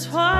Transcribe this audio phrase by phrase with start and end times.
[0.00, 0.39] Twilight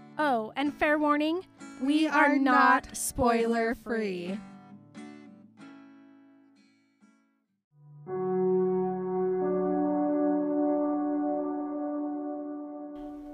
[0.23, 1.47] Oh, and fair warning,
[1.81, 4.37] we, are, not spoiler free.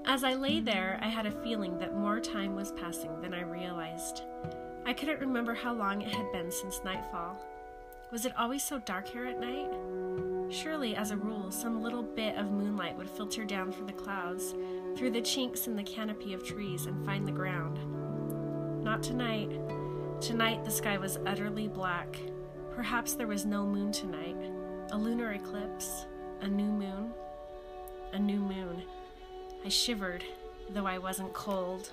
[0.06, 3.42] As I lay there, I had a feeling that more time was passing than I
[3.42, 4.22] realized.
[4.86, 7.36] I couldn't remember how long it had been since nightfall.
[8.10, 9.68] Was it always so dark here at night?
[10.50, 14.54] Surely, as a rule, some little bit of moonlight would filter down from the clouds,
[14.98, 17.78] through the chinks in the canopy of trees, and find the ground.
[18.82, 19.52] Not tonight.
[20.20, 22.16] Tonight, the sky was utterly black.
[22.74, 24.50] Perhaps there was no moon tonight.
[24.90, 26.06] A lunar eclipse.
[26.40, 27.12] A new moon.
[28.12, 28.82] A new moon.
[29.64, 30.24] I shivered,
[30.70, 31.92] though I wasn't cold.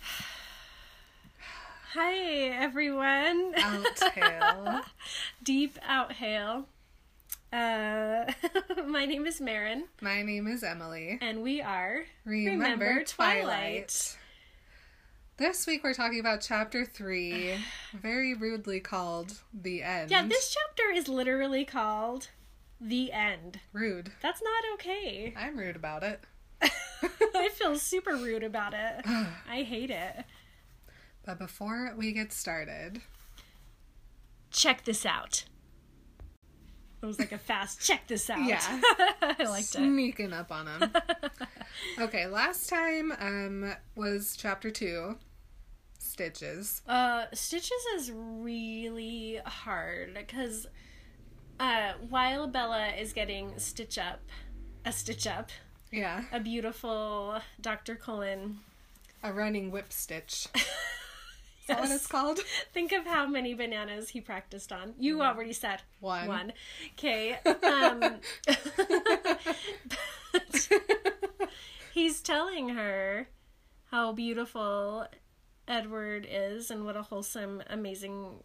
[1.92, 2.16] Hi,
[2.58, 3.54] everyone.
[3.54, 4.82] Outtail.
[5.44, 6.64] Deep outhale.
[7.52, 8.24] Uh,
[8.86, 11.18] my name is Marin, My name is Emily.
[11.20, 14.16] and we are Remember, Twilight.
[15.36, 17.54] This week we're talking about chapter three,
[17.94, 20.10] very rudely called The End.
[20.10, 22.28] Yeah, this chapter is literally called
[22.80, 23.60] The End.
[23.72, 24.12] Rude.
[24.22, 25.32] That's not okay.
[25.38, 26.20] I'm rude about it.
[26.62, 29.04] I feel super rude about it.
[29.50, 30.24] I hate it.
[31.24, 33.02] But before we get started,
[34.50, 35.44] Check this out.
[37.06, 38.44] It was like a fast check this out.
[38.44, 38.60] Yeah.
[39.22, 39.78] I liked it.
[39.78, 40.90] sneaking up on him.
[42.00, 45.16] okay, last time um was chapter two,
[46.00, 46.82] Stitches.
[46.88, 50.66] Uh, Stitches is really hard because
[51.60, 54.20] uh, while Bella is getting Stitch Up,
[54.84, 55.50] a Stitch Up,
[55.92, 57.94] Yeah, a beautiful Dr.
[57.94, 58.58] Cullen.
[59.22, 60.48] a running whip stitch.
[61.66, 62.38] Is that what it's called?
[62.72, 64.94] Think of how many bananas he practiced on.
[65.00, 66.28] You already said One.
[66.28, 66.52] One.
[66.92, 67.36] Okay.
[67.44, 68.20] Um,
[70.38, 70.68] but
[71.92, 73.26] he's telling her
[73.90, 75.08] how beautiful
[75.66, 78.44] Edward is and what a wholesome, amazing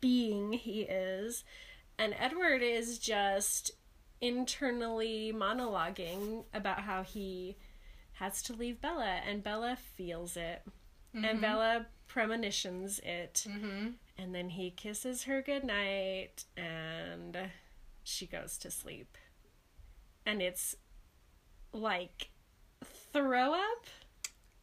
[0.00, 1.44] being he is.
[2.00, 3.70] And Edward is just
[4.20, 7.56] internally monologuing about how he
[8.14, 10.62] has to leave Bella, and Bella feels it.
[11.24, 13.46] And Bella premonitions it.
[13.48, 13.88] Mm-hmm.
[14.18, 17.36] And then he kisses her goodnight and
[18.04, 19.16] she goes to sleep.
[20.24, 20.76] And it's
[21.72, 22.30] like
[23.12, 23.86] throw up?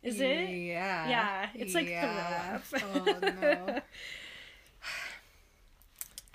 [0.01, 0.50] Is it?
[0.50, 1.09] Yeah.
[1.09, 2.57] Yeah, it's like yeah.
[2.57, 3.23] throw up.
[3.23, 3.81] Oh no.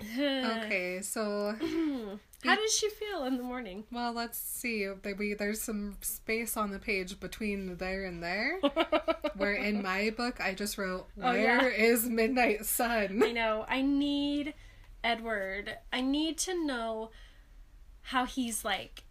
[0.19, 1.55] Okay, so
[2.45, 3.83] How does she feel in the morning?
[3.91, 4.87] well, let's see.
[5.01, 8.59] There we there's some space on the page between there and there.
[9.35, 12.11] Where in my book I just wrote, Oh, "Where is yeah.
[12.11, 13.65] Midnight Sun?" I know.
[13.67, 14.53] I need
[15.03, 15.77] Edward.
[15.91, 17.11] I need to know
[18.03, 19.03] how he's like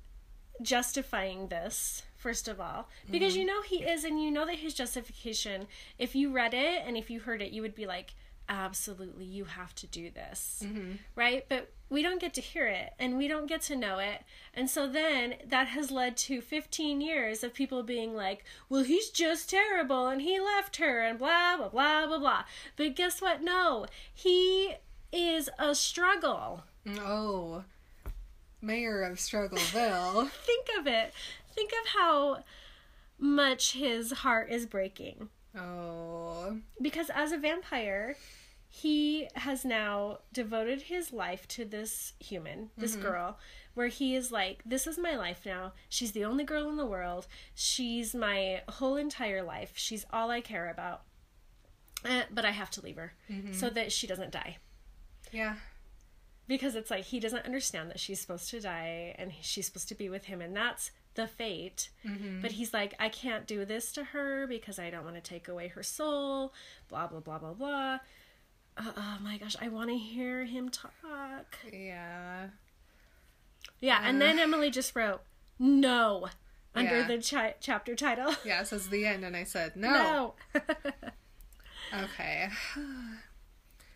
[0.62, 2.88] justifying this, first of all.
[3.10, 3.40] Because mm-hmm.
[3.40, 5.66] you know he is, and you know that his justification,
[5.98, 8.14] if you read it and if you heard it, you would be like,
[8.48, 10.62] absolutely, you have to do this.
[10.64, 10.92] Mm-hmm.
[11.14, 11.44] Right?
[11.48, 14.22] But we don't get to hear it and we don't get to know it.
[14.52, 19.08] And so then that has led to 15 years of people being like, well, he's
[19.10, 22.44] just terrible and he left her and blah, blah, blah, blah, blah.
[22.76, 23.42] But guess what?
[23.42, 24.74] No, he
[25.12, 26.64] is a struggle.
[27.00, 27.64] Oh,
[28.60, 30.28] mayor of Struggleville.
[30.44, 31.12] Think of it.
[31.54, 32.44] Think of how
[33.18, 35.28] much his heart is breaking.
[35.56, 38.16] oh, Because as a vampire,
[38.68, 43.02] he has now devoted his life to this human, this mm-hmm.
[43.02, 43.38] girl,
[43.74, 45.72] where he is like, This is my life now.
[45.88, 47.26] She's the only girl in the world.
[47.54, 49.72] She's my whole entire life.
[49.76, 51.02] She's all I care about.
[52.04, 53.52] Uh, but I have to leave her mm-hmm.
[53.52, 54.58] so that she doesn't die.
[55.32, 55.56] yeah.
[56.46, 59.94] because it's like he doesn't understand that she's supposed to die and she's supposed to
[59.94, 62.40] be with him and that's the fate mm-hmm.
[62.40, 65.48] but he's like i can't do this to her because i don't want to take
[65.48, 66.52] away her soul
[66.88, 67.98] blah blah blah blah blah
[68.78, 70.92] uh, oh my gosh i want to hear him talk
[71.72, 72.48] Yeah.
[73.80, 75.20] yeah and then emily just wrote
[75.58, 76.28] no
[76.74, 77.06] under Yeah.
[77.08, 80.34] the chi- chapter title Yeah, it says the end, and I said no.
[80.54, 80.60] no
[82.04, 82.48] Okay.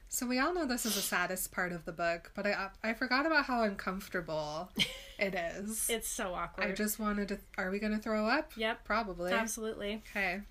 [0.09, 2.93] So we all know this is the saddest part of the book, but I I
[2.93, 4.69] forgot about how uncomfortable
[5.19, 5.89] it is.
[5.89, 7.39] it's so awkward I just wanted to.
[7.57, 8.53] Are we going to throw up?
[8.55, 8.85] Yep.
[8.85, 9.33] Probably.
[9.33, 10.43] absolutely Okay.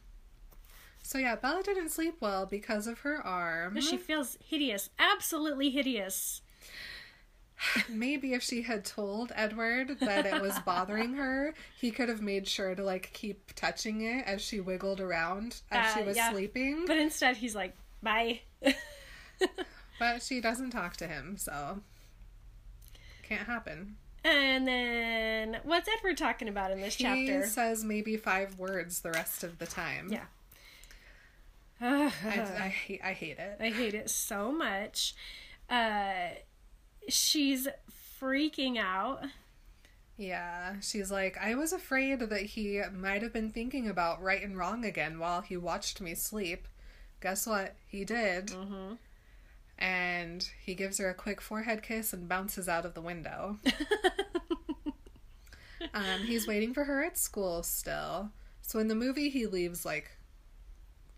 [1.03, 3.79] So yeah, Bella didn't sleep well because of her arm.
[3.81, 6.41] she feels hideous absolutely hideous
[7.89, 12.47] Maybe if she had told Edward that it was bothering her, he could have made
[12.47, 16.31] sure to like keep touching it as she wiggled around as she Uh, was yeah.
[16.31, 16.85] sleeping.
[16.87, 18.41] but instead he's like bye
[19.99, 21.81] But she doesn't talk to him, so
[23.21, 23.97] can't happen.
[24.23, 27.45] And then what's Edward talking about in this He chapter?
[27.47, 30.09] says maybe five words the rest of the time.
[30.11, 30.25] Yeah.
[31.81, 33.57] I, I hate I hate it.
[33.59, 35.15] I hate it so much.
[35.69, 36.29] Uh,
[37.09, 37.67] she's
[38.21, 39.23] freaking out.
[40.17, 44.55] Yeah, she's like, I was afraid that he might have been thinking about right and
[44.55, 46.67] wrong again while he watched me sleep.
[47.21, 47.75] Guess what?
[47.87, 48.47] He did.
[48.47, 48.93] Mm-hmm.
[49.79, 53.57] And he gives her a quick forehead kiss and bounces out of the window.
[55.93, 58.29] um, he's waiting for her at school still.
[58.61, 60.11] So in the movie, he leaves like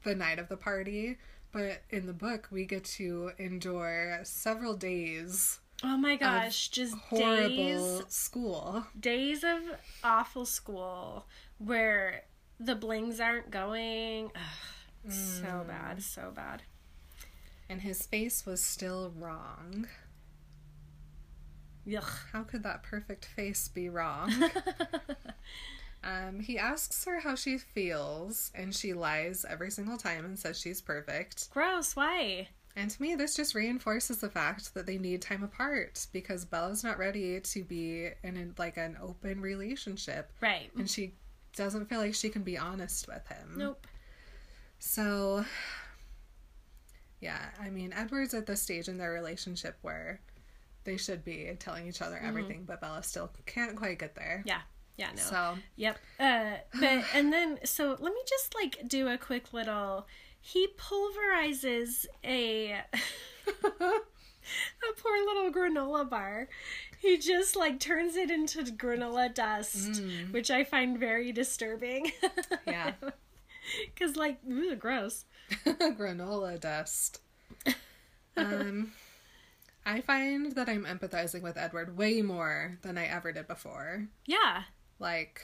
[0.04, 1.18] the night of the party,
[1.52, 8.00] but in the book, we get to endure several days Oh my gosh, just horrible
[8.00, 8.86] days school.
[9.00, 9.60] days of
[10.04, 11.26] awful school
[11.58, 12.24] where
[12.60, 14.32] the blings aren't going.
[14.36, 15.68] Ugh, So Mm.
[15.68, 16.64] bad, so bad.
[17.70, 19.88] And his face was still wrong.
[21.86, 22.28] Yuck.
[22.32, 24.32] How could that perfect face be wrong?
[26.04, 30.60] um, he asks her how she feels, and she lies every single time and says
[30.60, 31.50] she's perfect.
[31.52, 31.96] Gross.
[31.96, 32.48] Why?
[32.76, 36.84] And to me, this just reinforces the fact that they need time apart because Bella's
[36.84, 40.72] not ready to be in like an open relationship, Right.
[40.78, 41.14] and she
[41.56, 43.54] doesn't feel like she can be honest with him.
[43.58, 43.86] Nope.
[44.80, 45.46] So,
[47.22, 50.20] yeah, I mean, Edward's at the stage in their relationship where
[50.84, 54.44] they should be telling each other everything, but Bella still can't quite get there.
[54.46, 54.62] Yeah.
[54.98, 55.10] Yeah.
[55.16, 55.22] No.
[55.22, 56.00] So, Yep.
[56.20, 60.08] Uh, but and then so let me just like do a quick little.
[60.40, 62.72] He pulverizes a
[63.44, 66.50] a poor little granola bar.
[67.00, 72.12] He just like turns it into granola dust, which I find very disturbing.
[72.68, 72.94] Yeah.
[73.98, 75.26] Cause like, ooh, gross.
[75.66, 77.22] granola dust.
[78.36, 78.92] Um,
[79.86, 84.08] I find that I'm empathizing with Edward way more than I ever did before.
[84.26, 84.64] Yeah.
[85.04, 85.42] Like,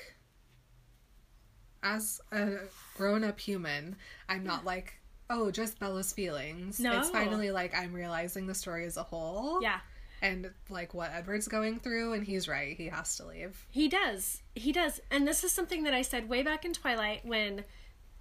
[1.84, 2.60] as a
[2.96, 3.98] grown up human,
[4.30, 4.94] I'm not like,
[5.30, 6.80] oh, just Bella's feelings.
[6.80, 6.98] No.
[6.98, 9.62] It's finally like I'm realizing the story as a whole.
[9.62, 9.80] Yeah.
[10.22, 12.78] And like what Edward's going through, and he's right.
[12.78, 13.66] He has to leave.
[13.70, 14.42] He does.
[14.56, 15.01] He does.
[15.12, 17.66] And this is something that I said way back in Twilight when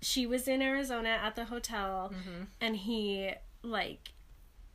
[0.00, 2.44] she was in Arizona at the hotel mm-hmm.
[2.60, 4.10] and he like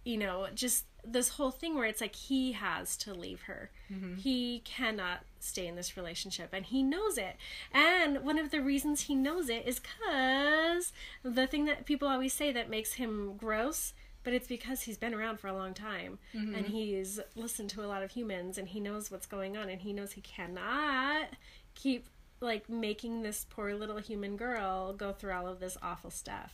[0.04, 3.72] you know, just this whole thing where it's like he has to leave her.
[3.92, 4.16] Mm-hmm.
[4.16, 7.36] He cannot stay in this relationship and he knows it.
[7.72, 12.34] And one of the reasons he knows it is cuz the thing that people always
[12.34, 16.18] say that makes him gross but it's because he's been around for a long time
[16.56, 19.82] and he's listened to a lot of humans and he knows what's going on and
[19.82, 21.28] he knows he cannot
[21.76, 22.08] keep
[22.40, 26.54] like making this poor little human girl go through all of this awful stuff.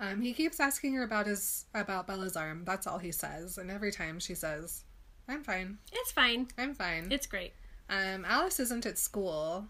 [0.00, 2.62] Um, he keeps asking her about his about Bella's arm.
[2.64, 4.84] That's all he says, and every time she says,
[5.28, 5.78] "I'm fine.
[5.92, 6.48] It's fine.
[6.56, 7.52] I'm fine." It's great.
[7.90, 9.66] Um, Alice isn't at school,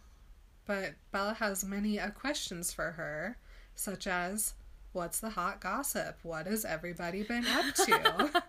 [0.67, 3.37] but Bella has many uh, questions for her,
[3.75, 4.55] such as,
[4.93, 6.19] What's the hot gossip?
[6.23, 8.43] What has everybody been up to?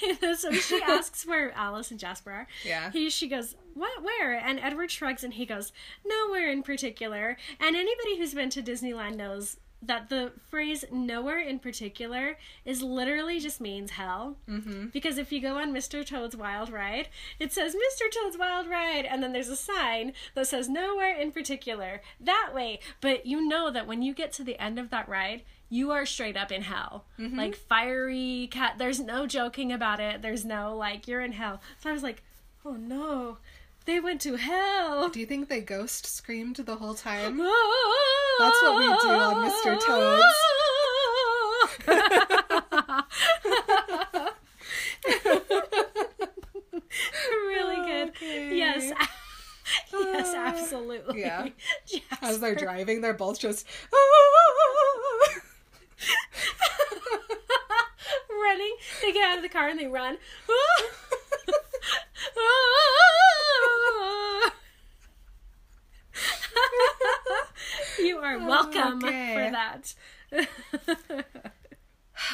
[0.36, 2.46] so she asks where Alice and Jasper are.
[2.64, 2.90] Yeah.
[2.90, 4.34] He she goes, What where?
[4.34, 5.72] And Edward shrugs and he goes,
[6.04, 7.36] Nowhere in particular.
[7.60, 13.40] And anybody who's been to Disneyland knows that the phrase nowhere in particular is literally
[13.40, 14.36] just means hell.
[14.48, 14.86] Mm-hmm.
[14.86, 16.04] Because if you go on Mr.
[16.04, 18.10] Toad's Wild Ride, it says Mr.
[18.10, 22.80] Toad's Wild Ride, and then there's a sign that says nowhere in particular that way.
[23.00, 26.06] But you know that when you get to the end of that ride, you are
[26.06, 27.04] straight up in hell.
[27.36, 30.22] Like fiery cat, there's no joking about it.
[30.22, 31.60] There's no like, you're in hell.
[31.80, 32.22] So I was like,
[32.64, 33.38] oh no,
[33.84, 35.08] they went to hell.
[35.08, 37.40] Do you think they ghost screamed the whole time?
[38.38, 39.78] That's what we do on Mr.
[47.30, 48.08] really good.
[48.10, 48.56] Okay.
[48.56, 48.92] Yes.
[48.92, 49.06] Uh,
[49.92, 51.20] yes, absolutely.
[51.20, 51.48] Yeah.
[51.86, 52.18] Jasper.
[52.22, 53.66] As they're driving, they're both just.
[58.28, 58.74] running.
[59.02, 60.18] They get out of the car and they run.
[68.24, 69.34] Are oh, welcome Okay.
[69.34, 69.94] for that.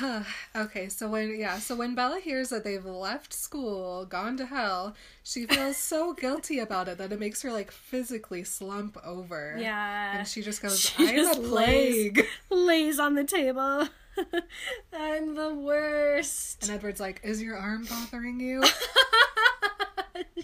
[0.57, 4.95] okay, so when yeah, so when Bella hears that they've left school, gone to hell,
[5.23, 9.57] she feels so guilty about it that it makes her like physically slump over.
[9.59, 10.19] yeah.
[10.19, 12.27] And she just goes, She I'm a lays- plague.
[12.51, 13.89] lays on the table.
[14.93, 16.63] I'm the worst.
[16.65, 18.63] And Edward's like, Is your arm bothering you?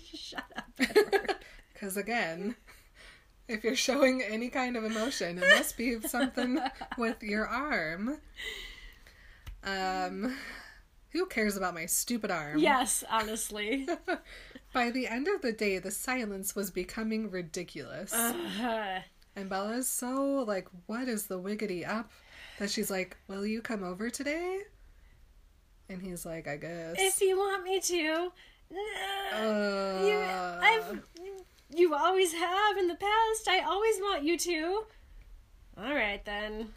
[0.02, 0.64] Shut up.
[0.80, 1.34] Edward.
[1.74, 2.56] Because again,
[3.48, 6.58] if you're showing any kind of emotion, it must be something
[6.98, 8.18] with your arm.
[9.64, 10.36] Um,
[11.10, 12.58] who cares about my stupid arm?
[12.58, 13.88] yes, honestly.
[14.72, 18.12] By the end of the day, the silence was becoming ridiculous.
[18.14, 19.02] Ugh.
[19.34, 22.10] And Bella's so like, what is the wiggity up?
[22.58, 24.60] That she's like, will you come over today?
[25.88, 26.96] And he's like, I guess.
[26.98, 28.32] if you want me to.
[29.32, 31.02] Uh, you, I've,
[31.74, 33.48] you always have in the past.
[33.48, 34.84] I always want you to.
[35.78, 36.68] All right then.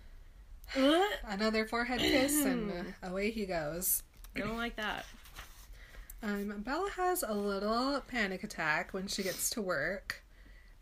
[1.27, 4.03] Another forehead kiss, and uh, away he goes.
[4.35, 5.05] I Don't like that.
[6.21, 10.21] Um, Bella has a little panic attack when she gets to work,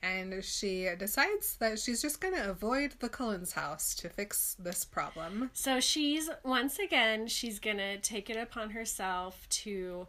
[0.01, 5.51] and she decides that she's just gonna avoid the Cullens house to fix this problem.
[5.53, 10.07] So she's once again she's gonna take it upon herself to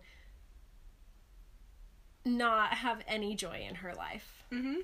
[2.29, 4.45] not have any joy in her life.
[4.53, 4.81] Mm-hmm.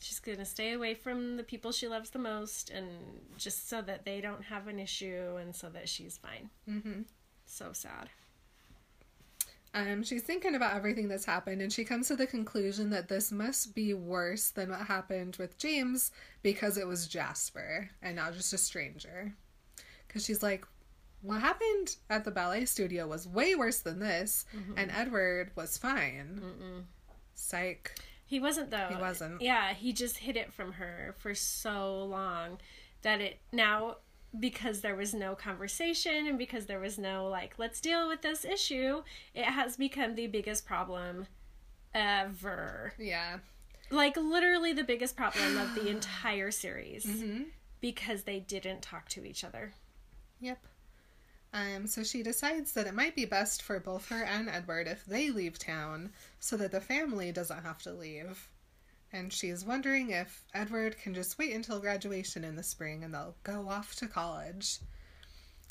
[0.00, 2.88] She's gonna stay away from the people she loves the most, and
[3.36, 6.50] just so that they don't have an issue, and so that she's fine.
[6.68, 7.02] Mm-hmm.
[7.46, 8.10] So sad.
[9.76, 13.30] Um, she's thinking about everything that's happened, and she comes to the conclusion that this
[13.30, 18.54] must be worse than what happened with James because it was Jasper and not just
[18.54, 19.34] a stranger.
[20.08, 20.64] Because she's like,
[21.26, 24.44] what happened at the ballet studio was way worse than this,
[24.76, 26.86] and Edward was fine.
[27.34, 27.92] Psych.
[28.24, 28.88] He wasn't though.
[28.88, 29.40] He wasn't.
[29.42, 32.58] Yeah, he just hid it from her for so long
[33.02, 33.96] that it now
[34.38, 38.44] because there was no conversation and because there was no like let's deal with this
[38.44, 39.02] issue,
[39.34, 41.26] it has become the biggest problem
[41.94, 42.92] ever.
[42.98, 43.38] Yeah.
[43.90, 47.42] Like literally the biggest problem of the entire series Mm-hmm.
[47.80, 49.72] because they didn't talk to each other.
[50.40, 50.58] Yep.
[51.56, 55.06] Um, so she decides that it might be best for both her and Edward if
[55.06, 58.50] they leave town so that the family doesn't have to leave.
[59.10, 63.36] And she's wondering if Edward can just wait until graduation in the spring and they'll
[63.42, 64.80] go off to college.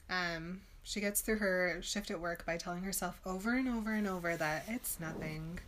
[0.10, 4.08] Um, she gets through her shift at work by telling herself over and over and
[4.08, 5.60] over that it's nothing.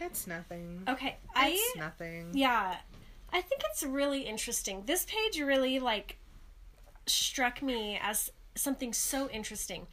[0.00, 0.82] It's nothing.
[0.88, 2.30] Okay, I It's nothing.
[2.32, 2.76] Yeah.
[3.34, 4.84] I think it's really interesting.
[4.86, 6.16] This page really like
[7.06, 9.86] struck me as something so interesting.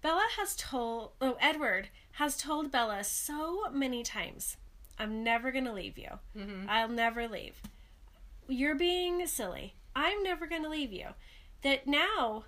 [0.00, 4.56] Bella has told oh Edward has told Bella so many times,
[4.98, 6.18] I'm never going to leave you.
[6.68, 7.60] I'll never leave.
[8.48, 9.74] You're being silly.
[9.94, 11.08] I'm never going to leave you.
[11.62, 12.44] That now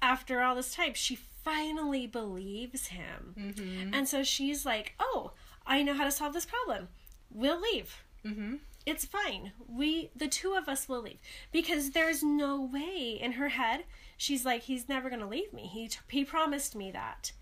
[0.00, 3.34] after all this time she finally believes him.
[3.38, 3.94] Mm-hmm.
[3.94, 5.32] And so she's like, "Oh,
[5.66, 6.88] I know how to solve this problem.
[7.30, 8.02] We'll leave.
[8.24, 8.56] Mm-hmm.
[8.84, 9.52] It's fine.
[9.68, 11.18] We, the two of us, will leave
[11.52, 13.84] because there's no way in her head.
[14.22, 15.66] She's like, he's never gonna leave me.
[15.66, 17.32] He he promised me that.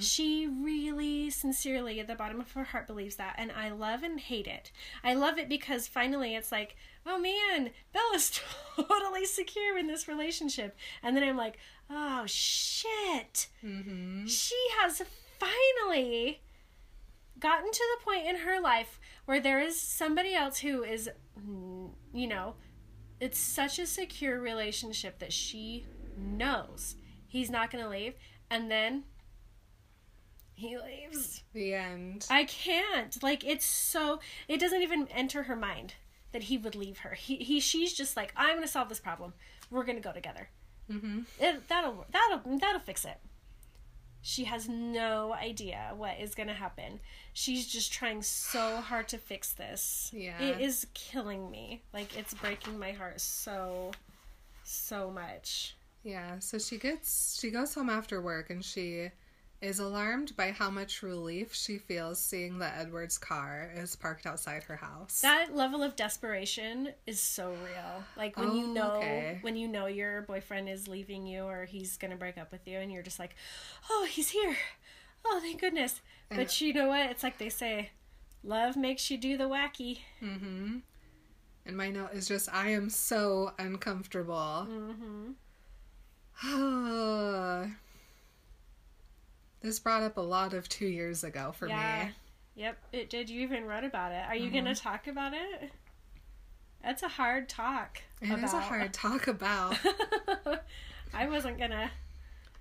[0.00, 4.20] She really, sincerely, at the bottom of her heart, believes that, and I love and
[4.20, 4.70] hate it.
[5.02, 8.38] I love it because finally, it's like, oh man, Bella's
[8.76, 11.56] totally secure in this relationship, and then I'm like,
[11.90, 14.26] oh shit Mm-hmm.
[14.26, 15.02] she has
[15.38, 16.42] finally
[17.38, 21.08] gotten to the point in her life where there is somebody else who is
[21.38, 22.54] mm, you know
[23.20, 28.14] it's such a secure relationship that she knows he's not to leave
[28.50, 29.04] and then
[30.54, 31.42] he leaves.
[31.54, 32.26] The end.
[32.30, 33.20] I can't.
[33.22, 35.94] Like it's so it doesn't even enter her mind
[36.32, 37.14] that he would leave her.
[37.14, 39.32] He he she's just like I'm to solve this problem.
[39.70, 40.48] We're to go together.
[40.90, 41.24] Mhm.
[41.40, 43.18] It, that'll that'll that'll fix it.
[44.24, 47.00] She has no idea what is to happen.
[47.32, 50.12] She's just trying so hard to fix this.
[50.14, 50.40] Yeah.
[50.40, 51.82] It is killing me.
[51.92, 53.90] Like it's breaking my heart so
[54.62, 55.74] so much.
[56.04, 59.10] Yeah, so she gets she goes home after work and she
[59.60, 64.64] is alarmed by how much relief she feels seeing that Edward's car is parked outside
[64.64, 65.20] her house.
[65.20, 68.02] That level of desperation is so real.
[68.16, 69.38] Like when you Oh, know okay.
[69.42, 72.66] when you know your boyfriend is leaving you or he's going to break up with
[72.66, 73.36] you and you're just like,
[73.88, 74.56] "Oh, he's here.
[75.24, 76.00] Oh, thank goodness."
[76.34, 77.08] But you know what?
[77.10, 77.90] It's like they say,
[78.42, 79.98] love makes you do the wacky.
[80.20, 80.78] mm-hmm.
[81.64, 84.66] And my note is just I am so uncomfortable.
[84.68, 85.34] Mhm.
[89.60, 92.06] this brought up a lot of two years ago for Yeah.
[92.06, 92.12] me.
[92.54, 93.30] Yep, it did.
[93.30, 94.24] You even wrote about it.
[94.28, 94.74] Are you going Mm-hmm.
[94.74, 95.70] to talk about it?
[96.82, 98.02] That's a hard talk.
[98.20, 99.78] It is a hard talk about.
[101.14, 101.90] I wasn't going to.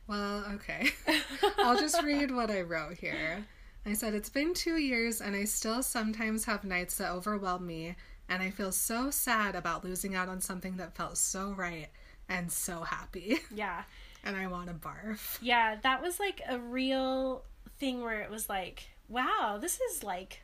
[0.07, 0.91] Well, okay.
[1.57, 3.45] I'll just read what I wrote here.
[3.85, 7.95] I said, It's been two years, and I still sometimes have nights that overwhelm me,
[8.29, 11.87] and I feel so sad about losing out on something that felt so right
[12.31, 13.39] and so happy.
[13.53, 13.83] Yeah.
[14.23, 15.37] and I want to barf.
[15.41, 17.43] Yeah, that was like a real
[17.79, 20.43] thing where it was like, wow, this is like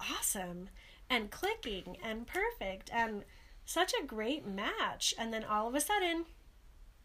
[0.00, 0.68] awesome
[1.08, 3.24] and clicking and perfect and
[3.64, 5.14] such a great match.
[5.18, 6.24] And then all of a sudden,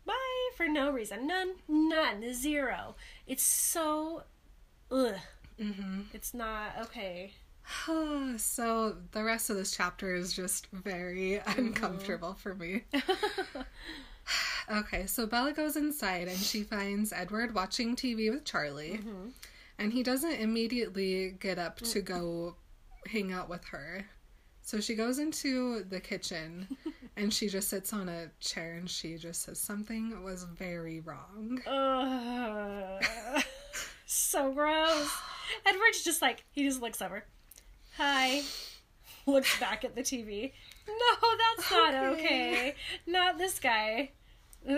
[0.06, 1.28] bye for no reason.
[1.28, 2.96] None, none, zero.
[3.28, 4.24] It's so,
[4.92, 5.16] ugh.
[5.60, 6.02] Mm-hmm.
[6.14, 7.34] It's not okay.
[8.38, 12.84] so the rest of this chapter is just very uncomfortable for me.
[14.72, 19.00] okay, so Bella goes inside and she finds Edward watching TV with Charlie.
[19.00, 19.30] Mm-hmm.
[19.80, 22.06] And he doesn't immediately get up to mm.
[22.06, 22.56] go
[23.08, 24.06] hang out with her.
[24.62, 26.78] So she goes into the kitchen
[27.18, 31.62] and she just sits on a chair and she just says something was very wrong.
[31.68, 33.44] Ugh.
[34.06, 35.12] so gross.
[35.66, 37.26] Edward's just like, he just looks over.
[37.98, 38.42] Hi.
[39.26, 40.52] Looks back at the TV.
[40.88, 42.14] No, that's not Okay.
[42.14, 42.76] okay.
[43.06, 44.12] Not this guy.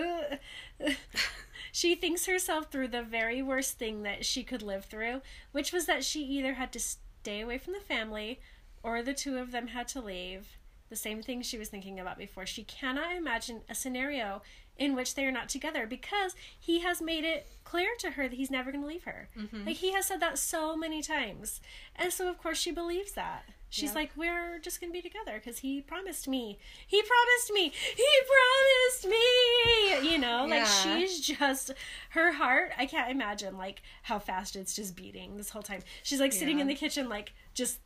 [1.76, 5.20] She thinks herself through the very worst thing that she could live through,
[5.52, 8.40] which was that she either had to stay away from the family
[8.82, 10.56] or the two of them had to leave.
[10.88, 12.46] The same thing she was thinking about before.
[12.46, 14.40] She cannot imagine a scenario
[14.78, 18.36] in which they are not together because he has made it clear to her that
[18.36, 19.28] he's never going to leave her.
[19.38, 19.66] Mm-hmm.
[19.66, 21.60] Like he has said that so many times.
[21.94, 23.50] And so of course she believes that.
[23.80, 26.58] She's like, we're just to be together because he promised me.
[26.86, 27.72] He promised me.
[27.96, 30.10] He promised me.
[30.10, 31.72] You know, like she's just
[32.10, 32.72] her heart.
[32.78, 35.80] I can't imagine like how fast it's just beating this whole time.
[36.02, 37.80] She's like sitting in the kitchen, like just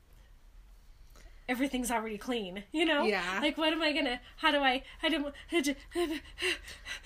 [1.50, 2.62] everything's already clean.
[2.72, 3.40] You know, Yeah.
[3.42, 4.20] Like, what am I gonna?
[4.36, 4.82] How do I?
[5.02, 5.34] I don't.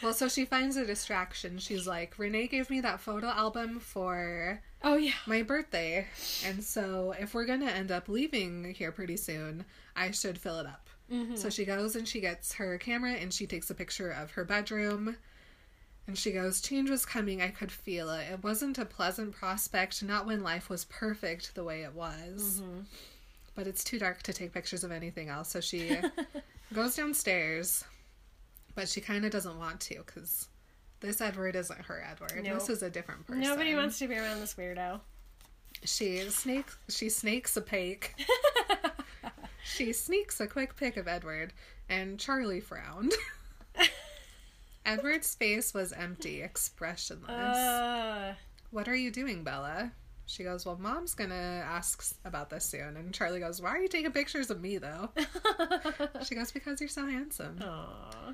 [0.02, 1.58] Well, so she finds a distraction.
[1.58, 5.12] She's like, Renee gave me that photo album for Oh yeah.
[5.26, 6.06] my birthday.
[6.44, 9.64] And so if we're to end up leaving here pretty soon,
[9.96, 10.88] I should fill it up.
[11.12, 11.36] Mm-hmm.
[11.36, 14.44] So she goes and she gets her camera and she takes a picture of her
[14.44, 15.16] bedroom.
[16.06, 17.40] And she goes, Change was coming.
[17.40, 18.26] I could feel it.
[18.30, 22.60] It wasn't a pleasant prospect, not when life was perfect the way it was.
[22.60, 22.80] Mm-hmm.
[23.54, 25.50] But it's too dark to take pictures of anything else.
[25.50, 25.96] So she
[26.74, 27.84] goes downstairs,
[28.74, 30.48] but she kind of doesn't want to because
[31.00, 32.44] this Edward isn't her Edward.
[32.44, 32.54] No.
[32.54, 33.42] This is a different person.
[33.42, 35.00] Nobody wants to be around this weirdo.
[35.84, 36.76] She snakes.
[36.88, 38.14] She snakes a pic.
[39.64, 41.52] she sneaks a quick pic of Edward,
[41.88, 43.12] and Charlie frowned.
[44.86, 47.30] Edward's face was empty, expressionless.
[47.56, 48.34] Uh,
[48.70, 49.92] what are you doing, Bella?
[50.26, 52.96] She goes, Well, mom's gonna ask about this soon.
[52.96, 55.10] And Charlie goes, Why are you taking pictures of me, though?
[56.24, 57.58] she goes, Because you're so handsome.
[57.62, 58.32] Aw.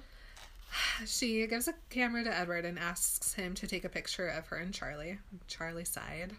[1.05, 4.57] She gives a camera to Edward and asks him to take a picture of her
[4.57, 5.19] and Charlie.
[5.49, 6.35] Charlie sighed.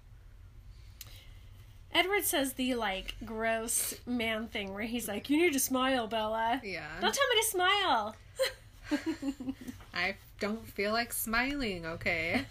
[1.94, 6.62] Edward says the like gross man thing where he's like, "You need to smile, Bella.
[6.64, 6.88] Yeah.
[7.02, 8.16] Don't tell me to smile."
[9.94, 12.46] I don't feel like smiling, okay?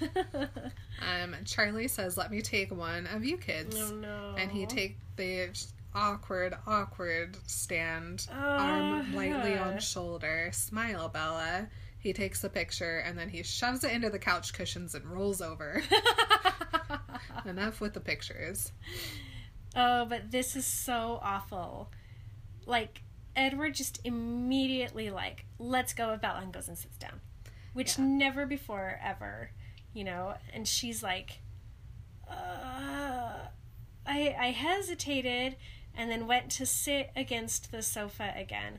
[1.24, 3.76] um, Charlie says, Let me take one of you kids.
[3.78, 4.34] oh no.
[4.38, 5.48] And he take the
[5.94, 9.68] awkward, awkward stand, Oh, arm lightly yeah.
[9.68, 10.50] on shoulder.
[10.52, 11.68] Smile, Bella.
[11.98, 15.40] He takes the picture and then he shoves it into the couch cushions and rolls
[15.42, 15.82] over.
[17.46, 18.72] Enough with the pictures.
[19.74, 21.90] Oh, but this is so awful.
[22.66, 23.02] Like,
[23.36, 27.20] Edward just immediately like lets go of Bella and goes and sits down,
[27.72, 28.04] which Yeah.
[28.04, 29.50] never before ever,
[29.92, 30.36] you know.
[30.52, 31.40] And she's like,
[32.28, 33.48] uh,
[34.06, 35.56] I I hesitated
[35.94, 38.78] and then went to sit against the sofa again.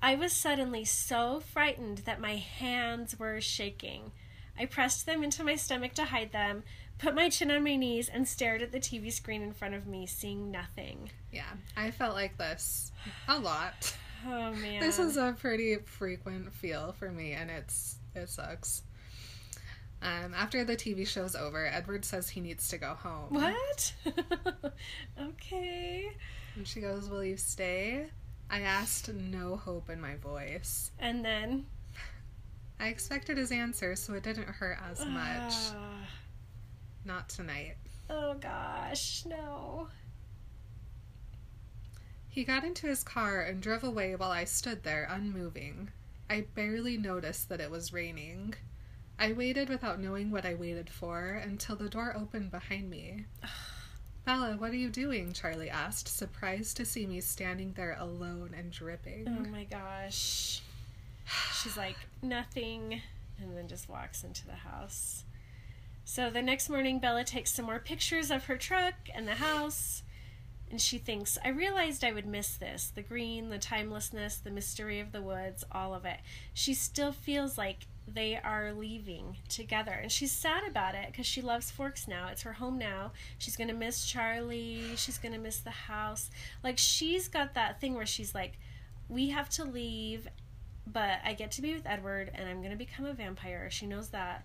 [0.00, 4.12] I was suddenly so frightened that my hands were shaking.
[4.58, 6.62] I pressed them into my stomach to hide them,
[6.98, 9.86] put my chin on my knees, and stared at the TV screen in front of
[9.86, 11.10] me, seeing nothing.
[11.32, 12.92] Yeah, I felt like this
[13.28, 13.96] a lot.
[14.26, 14.80] Oh man.
[14.80, 18.82] This is a pretty frequent feel for me, and it's it sucks.
[20.02, 23.28] Um, after the TV show's over, Edward says he needs to go home.
[23.30, 23.94] What?
[25.20, 26.10] okay.
[26.56, 28.06] And she goes, "Will you stay?"
[28.50, 30.90] I asked, no hope in my voice.
[30.98, 31.66] And then.
[32.78, 35.52] I expected his answer, so it didn't hurt as much.
[35.74, 36.06] Ah.
[37.04, 37.76] Not tonight.
[38.10, 39.88] oh gosh, no.
[42.28, 45.90] He got into his car and drove away while I stood there unmoving.
[46.28, 48.54] I barely noticed that it was raining.
[49.18, 53.26] I waited without knowing what I waited for until the door opened behind me.
[54.24, 55.32] Bella, what are you doing?
[55.32, 59.28] Charlie asked, surprised to see me standing there alone and dripping.
[59.28, 60.62] Oh my gosh.
[61.62, 63.02] She's like, nothing,
[63.38, 65.24] and then just walks into the house.
[66.06, 70.02] So the next morning, Bella takes some more pictures of her truck and the house,
[70.74, 74.98] and she thinks, I realized I would miss this the green, the timelessness, the mystery
[74.98, 76.18] of the woods, all of it.
[76.52, 81.40] She still feels like they are leaving together, and she's sad about it because she
[81.40, 82.26] loves Forks now.
[82.26, 83.12] It's her home now.
[83.38, 86.28] She's gonna miss Charlie, she's gonna miss the house.
[86.64, 88.58] Like, she's got that thing where she's like,
[89.08, 90.26] we have to leave,
[90.88, 93.70] but I get to be with Edward and I'm going to become a vampire.
[93.70, 94.44] She knows that.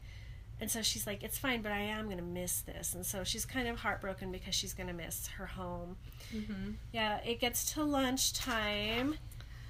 [0.62, 2.94] And so she's like, it's fine, but I am going to miss this.
[2.94, 5.96] And so she's kind of heartbroken because she's going to miss her home.
[6.34, 6.72] Mm-hmm.
[6.92, 9.16] Yeah, it gets to lunchtime.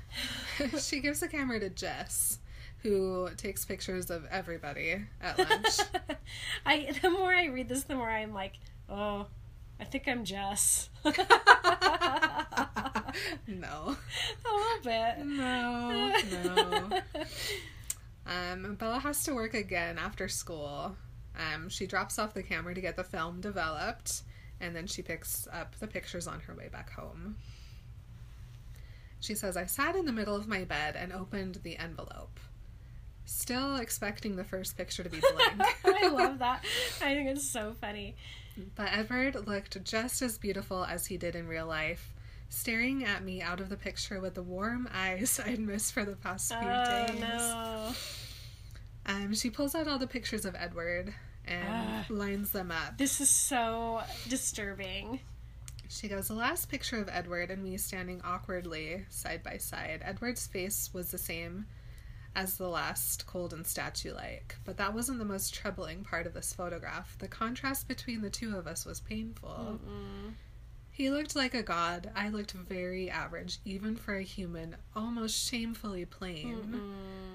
[0.80, 2.39] she gives the camera to Jess,
[2.80, 5.80] who takes pictures of everybody at lunch.
[6.65, 8.54] I the more I read this, the more I'm like,
[8.89, 9.28] oh,
[9.80, 10.89] I think I'm Jess.
[11.06, 11.12] no.
[13.47, 15.25] A little bit.
[15.25, 17.02] No, no.
[18.25, 20.95] Um, Bella has to work again after school.
[21.38, 24.23] Um, she drops off the camera to get the film developed,
[24.60, 27.38] and then she picks up the pictures on her way back home.
[29.19, 32.39] She says, I sat in the middle of my bed and opened the envelope,
[33.25, 35.19] still expecting the first picture to be
[35.55, 35.75] blank.
[35.86, 36.63] I love that.
[37.01, 38.15] I think it's so funny.
[38.75, 42.13] But Edward looked just as beautiful as he did in real life,
[42.50, 46.16] staring at me out of the picture with the warm eyes I'd missed for the
[46.16, 47.20] past few Oh days.
[47.22, 47.92] no.
[49.06, 51.14] Um, she pulls out all the pictures of Edward
[51.46, 52.06] and Ah.
[52.10, 52.98] lines them up.
[52.98, 55.20] This is so disturbing.
[55.88, 60.02] She goes, The last picture of Edward and me standing awkwardly side by side.
[60.04, 61.66] Edward's face was the same
[62.36, 64.56] as the last, cold and statue like.
[64.64, 67.18] But that wasn't the most troubling part of this photograph.
[67.18, 69.80] The contrast between the two of us was painful.
[69.84, 70.34] Mm-mm.
[71.00, 72.12] He looked like a god.
[72.14, 76.58] I looked very average, even for a human, almost shamefully plain.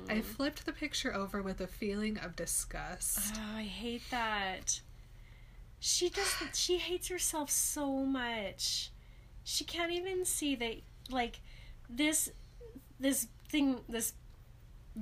[0.07, 0.15] Mm-mm.
[0.15, 3.37] I flipped the picture over with a feeling of disgust.
[3.39, 4.83] Oh, I hate that.
[5.81, 8.91] She just She hates herself so much.
[9.45, 11.41] She can't even see that, like,
[11.89, 12.31] this,
[13.01, 14.13] this thing, this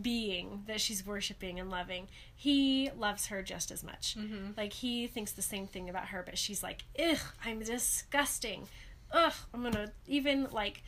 [0.00, 2.08] being that she's worshiping and loving.
[2.34, 4.16] He loves her just as much.
[4.18, 4.56] Mhm.
[4.56, 8.68] Like he thinks the same thing about her, but she's like, ugh, I'm disgusting.
[9.12, 10.82] Ugh, I'm gonna even like.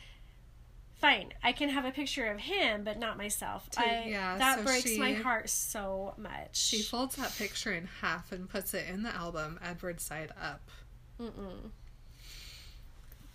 [0.97, 3.69] Fine, I can have a picture of him, but not myself.
[3.71, 6.55] To- I, yeah, that so breaks my heart so much.
[6.55, 10.61] She folds that picture in half and puts it in the album, Edward side up.
[11.19, 11.71] Mm-mm.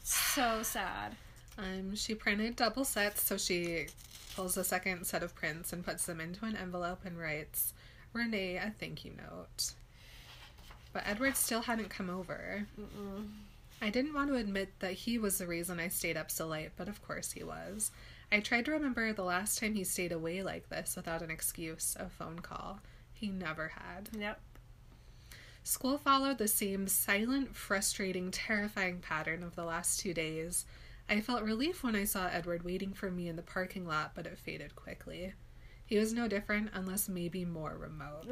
[0.03, 1.17] So sad.
[1.59, 3.87] Um, she printed double sets, so she
[4.35, 7.73] pulls a second set of prints and puts them into an envelope and writes
[8.13, 9.73] Renee a thank you note.
[10.93, 12.67] But Edward still hadn't come over.
[12.81, 13.29] Mm-mm.
[13.83, 16.71] I didn't want to admit that he was the reason I stayed up so late,
[16.77, 17.91] but of course he was.
[18.33, 21.97] I tried to remember the last time he stayed away like this without an excuse,
[21.99, 22.81] a phone call.
[23.13, 24.09] He never had.
[24.17, 24.41] Yep.
[25.65, 30.65] School followed the same silent, frustrating, terrifying pattern of the last two days.
[31.11, 34.27] I felt relief when I saw Edward waiting for me in the parking lot, but
[34.27, 35.35] it faded quickly.
[35.85, 38.27] He was no different, unless maybe more remote.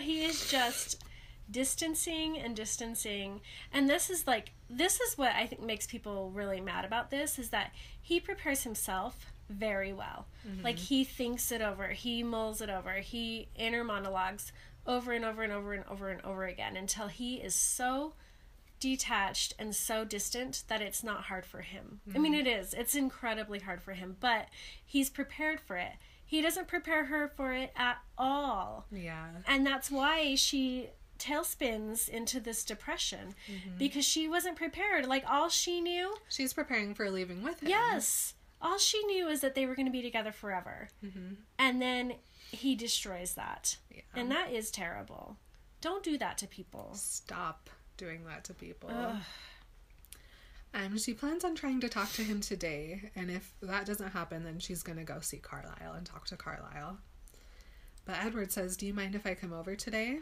[0.00, 1.04] He is just
[1.50, 3.42] distancing and distancing.
[3.70, 7.38] And this is like this is what i think makes people really mad about this
[7.38, 10.26] is that he prepares himself very well.
[10.48, 10.64] Mm-hmm.
[10.64, 11.88] Like he thinks it over.
[11.88, 12.94] He mulls it over.
[12.94, 14.52] He inner monologues
[14.86, 18.14] over and over and over and over and over again until he is so
[18.82, 22.00] detached and so distant that it's not hard for him.
[22.12, 22.74] I mean, it is.
[22.74, 24.48] It's incredibly hard for him, but
[24.84, 25.92] he's prepared for it.
[26.26, 28.86] He doesn't prepare her for it at all.
[28.90, 29.26] Yeah.
[29.46, 30.88] And that's why she
[31.20, 33.78] tailspins into this depression mm-hmm.
[33.78, 35.06] because she wasn't prepared.
[35.06, 37.68] Like, all she knew, She's preparing for leaving with him.
[37.68, 40.88] yes, all she knew is that they were going to be together forever.
[41.04, 41.34] Mm-hmm.
[41.58, 42.14] And then
[42.50, 43.76] he destroys that.
[43.94, 44.00] Yeah.
[44.16, 45.36] And that is terrible.
[45.80, 46.90] Don't do that to people.
[46.94, 47.70] Stop
[48.02, 48.90] doing that to people.
[48.92, 49.22] Ugh.
[50.74, 54.42] Um, she plans on trying to talk to him today, and if that doesn't happen,
[54.42, 56.98] then she's gonna go see Carlisle and talk to Carlisle.
[58.04, 60.18] But Edward says, Do you mind if I come over today?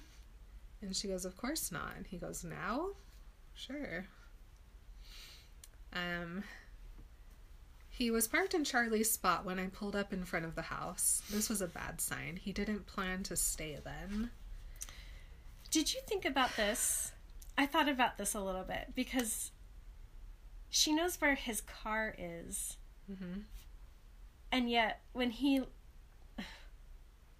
[0.82, 1.92] And she goes, Of course not.
[1.96, 2.88] And he goes, Now?
[3.54, 4.06] Sure.
[5.92, 6.44] Um
[7.88, 11.22] he was parked in Charlie's spot when I pulled up in front of the house.
[11.30, 12.38] This was a bad sign.
[12.42, 14.30] He didn't plan to stay then.
[15.70, 17.12] Did you think about this?
[17.60, 19.52] I thought about this a little bit because
[20.70, 22.78] she knows where his car is.
[23.12, 23.40] Mm-hmm.
[24.50, 25.64] And yet when he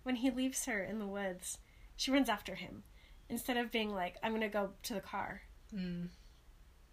[0.03, 1.57] when he leaves her in the woods,
[1.97, 2.83] she runs after him
[3.31, 5.41] instead of being like I'm going to go to the car.
[5.75, 6.09] Mm.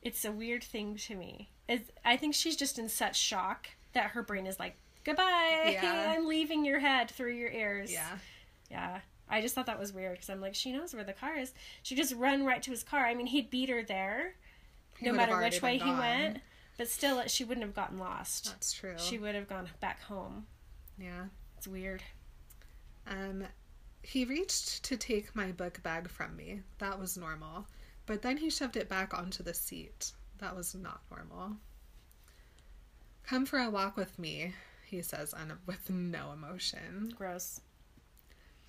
[0.02, 1.50] It's a weird thing to me.
[1.68, 5.72] It's, I think she's just in such shock that her brain is like, "Goodbye.
[5.74, 6.14] Yeah.
[6.16, 8.20] I'm leaving your head through your ears." Yeah.
[8.72, 9.00] Yeah.
[9.30, 11.54] I just thought that was weird because I'm like, she knows where the car is.
[11.84, 13.06] She just run right to his car.
[13.06, 14.36] I mean, he'd beat her there,
[14.98, 16.40] He no matter which way he went.
[16.78, 18.46] But still, she wouldn't have gotten lost.
[18.46, 18.96] That's true.
[18.98, 20.46] She would have gone back home.
[20.98, 21.26] Yeah.
[21.58, 22.04] It's weird.
[23.08, 23.44] Um,
[24.04, 26.62] he reached to take my book bag from me.
[26.78, 27.68] That was normal.
[28.06, 30.12] But then he shoved it back onto the seat.
[30.38, 31.58] That was not normal.
[33.24, 34.54] Come for a walk with me,
[34.86, 37.14] he says and with no emotion.
[37.18, 37.60] Gross.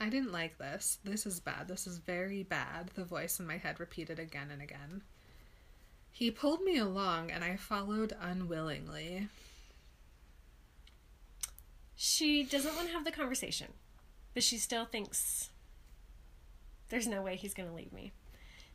[0.01, 0.99] I didn't like this.
[1.05, 1.69] This is bad.
[1.69, 5.03] This is very bad, the voice in my head repeated again and again.
[6.11, 9.29] He pulled me along and I followed unwillingly.
[11.97, 13.69] She doesn't want to have the conversation,
[14.35, 15.51] but she still thinks
[16.89, 18.13] there's no way he's going to leave me.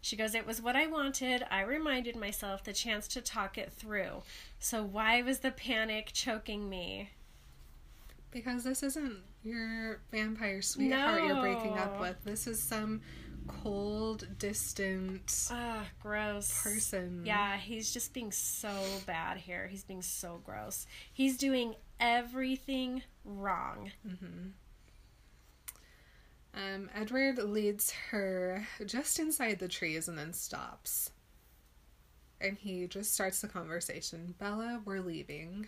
[0.02, 1.46] She goes, It was what I wanted.
[1.50, 4.24] I reminded myself the chance to talk it through.
[4.60, 7.12] So why was the panic choking me?
[8.34, 12.16] Because this isn't your vampire sweetheart you're breaking up with.
[12.24, 13.02] This is some
[13.48, 16.64] cold, distant Ah, gross.
[16.64, 17.24] person.
[17.26, 18.74] Yeah, he's just being so
[19.06, 19.68] bad here.
[19.68, 20.86] He's being so gross.
[21.12, 23.92] He's doing everything wrong.
[26.56, 31.12] Um, Edward leads her just inside the trees and then stops.
[32.40, 34.36] And he just starts the conversation.
[34.38, 35.68] Bella, we're leaving.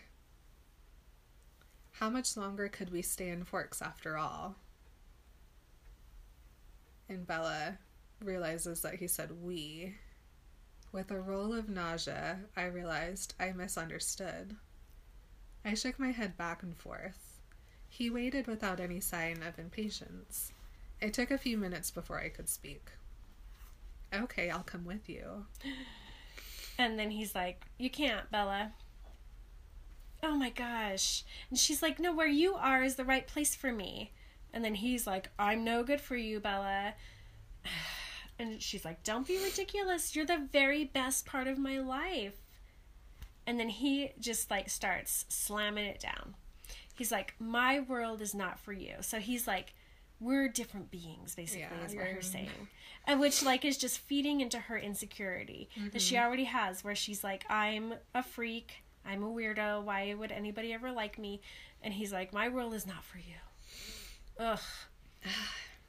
[2.00, 4.56] How much longer could we stay in Forks after all?
[7.08, 7.78] And Bella
[8.22, 9.96] realizes that he said we.
[10.92, 14.58] With a roll of nausea, I realized I misunderstood.
[15.64, 17.40] I shook my head back and forth.
[17.88, 20.52] He waited without any sign of impatience.
[21.00, 22.92] It took a few minutes before I could speak.
[24.14, 25.46] Okay, I'll come with you.
[26.78, 28.74] And then he's like, You can't, Bella.
[30.26, 31.24] Oh my gosh.
[31.52, 34.12] And she's like, No, where you are is the right place for me.
[34.52, 36.94] And then he's like, I'm no good for you, Bella.
[38.38, 40.14] And she's like, Don't be ridiculous.
[40.14, 42.34] You're the very best part of my life.
[43.48, 46.36] And then he just like starts slamming it down.
[46.96, 48.96] He's like, My world is not for you.
[49.00, 49.74] So he's like,
[50.20, 52.50] We're different beings, basically, Yeah, is what you're- he's saying.
[53.08, 56.26] And which like is just feeding into her insecurity that she mm-hmm.
[56.26, 60.92] already has, where she's like, I'm a freak, I'm a weirdo, why would anybody ever
[60.92, 61.42] like me?
[61.82, 63.36] And he's like, My world is not for you.
[64.40, 64.60] Ugh.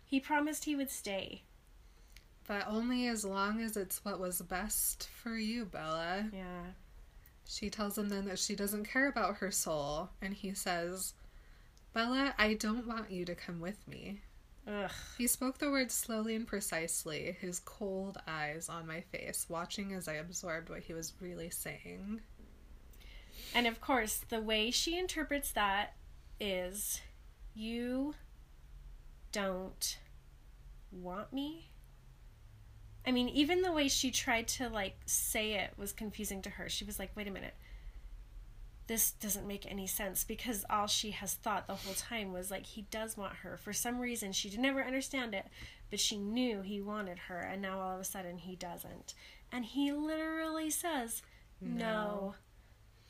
[0.09, 1.43] He promised he would stay.
[2.47, 6.29] But only as long as it's what was best for you, Bella.
[6.33, 6.67] Yeah.
[7.45, 11.15] She tells him then that she doesn't care about her soul, and he says,
[11.93, 14.21] Bella, I don't want you to come with me.
[14.67, 14.91] Ugh.
[15.17, 20.09] He spoke the words slowly and precisely, his cold eyes on my face, watching as
[20.09, 22.21] I absorbed what he was really saying.
[23.55, 25.95] And of course, the way she interprets that
[26.39, 27.01] is
[27.55, 28.15] you
[29.33, 29.99] don't
[30.93, 31.71] want me.
[33.07, 36.69] I mean, even the way she tried to like say it was confusing to her.
[36.69, 37.55] She was like, "Wait a minute.
[38.89, 42.67] This doesn't make any sense because all she has thought the whole time was like
[42.67, 43.57] he does want her.
[43.57, 45.47] For some reason, she did never understand it,
[45.91, 49.15] but she knew he wanted her and now all of a sudden he doesn't.
[49.51, 51.23] And he literally says,
[51.61, 52.35] "No."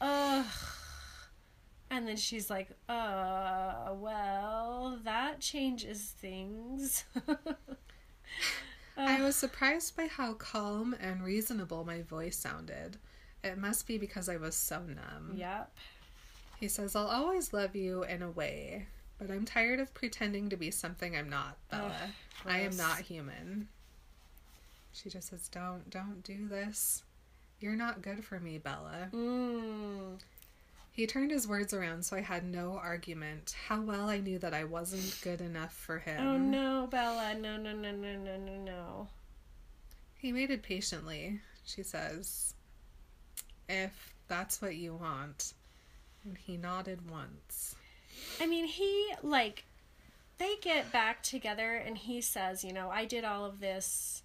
[0.00, 0.46] Ugh.
[1.90, 7.04] And then she's like, uh, well, that changes things.
[8.96, 12.98] I was surprised by how calm and reasonable my voice sounded.
[13.44, 15.34] It must be because I was so numb.
[15.36, 15.72] Yep.
[16.58, 18.86] He says, I'll always love you in a way,
[19.18, 21.92] but I'm tired of pretending to be something I'm not, Bella.
[22.02, 22.10] Ugh,
[22.46, 23.68] I am not human.
[24.92, 27.02] She just says, Don't, don't do this.
[27.60, 29.08] You're not good for me, Bella.
[29.12, 30.18] Mm.
[30.92, 33.54] He turned his words around so I had no argument.
[33.68, 36.26] How well I knew that I wasn't good enough for him.
[36.26, 37.34] Oh no, Bella.
[37.34, 39.08] No, no, no, no, no, no, no.
[40.18, 42.54] He waited patiently, she says.
[43.68, 45.52] If that's what you want.
[46.24, 47.76] And he nodded once.
[48.40, 49.64] I mean, he, like,
[50.38, 54.22] they get back together and he says, you know, I did all of this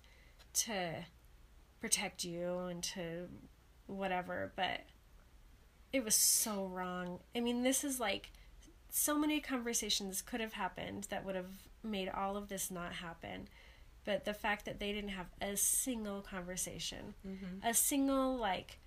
[0.54, 1.06] to
[1.82, 3.28] protect you and to
[3.88, 4.82] whatever, but
[5.92, 7.20] it was so wrong.
[7.36, 8.32] I mean, this is like
[8.90, 11.52] so many conversations could have happened that would have
[11.84, 13.48] made all of this not happen.
[14.04, 17.68] But the fact that they didn't have a single conversation, mm-hmm.
[17.68, 18.80] a single, like,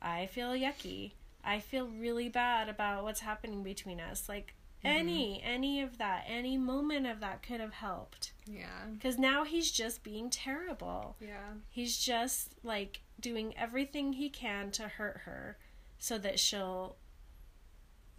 [0.00, 1.12] I feel yucky.
[1.42, 4.28] I feel really bad about what's happening between us.
[4.28, 8.32] Like, any, any of that, any moment of that could have helped.
[8.46, 8.86] Yeah.
[8.92, 11.16] Because now he's just being terrible.
[11.20, 11.54] Yeah.
[11.68, 15.58] He's just like doing everything he can to hurt her
[15.98, 16.96] so that she'll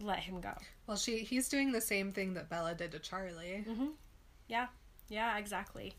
[0.00, 0.52] let him go.
[0.86, 3.64] Well, she he's doing the same thing that Bella did to Charlie.
[3.68, 3.88] Mm-hmm.
[4.48, 4.66] Yeah,
[5.08, 5.94] yeah, exactly.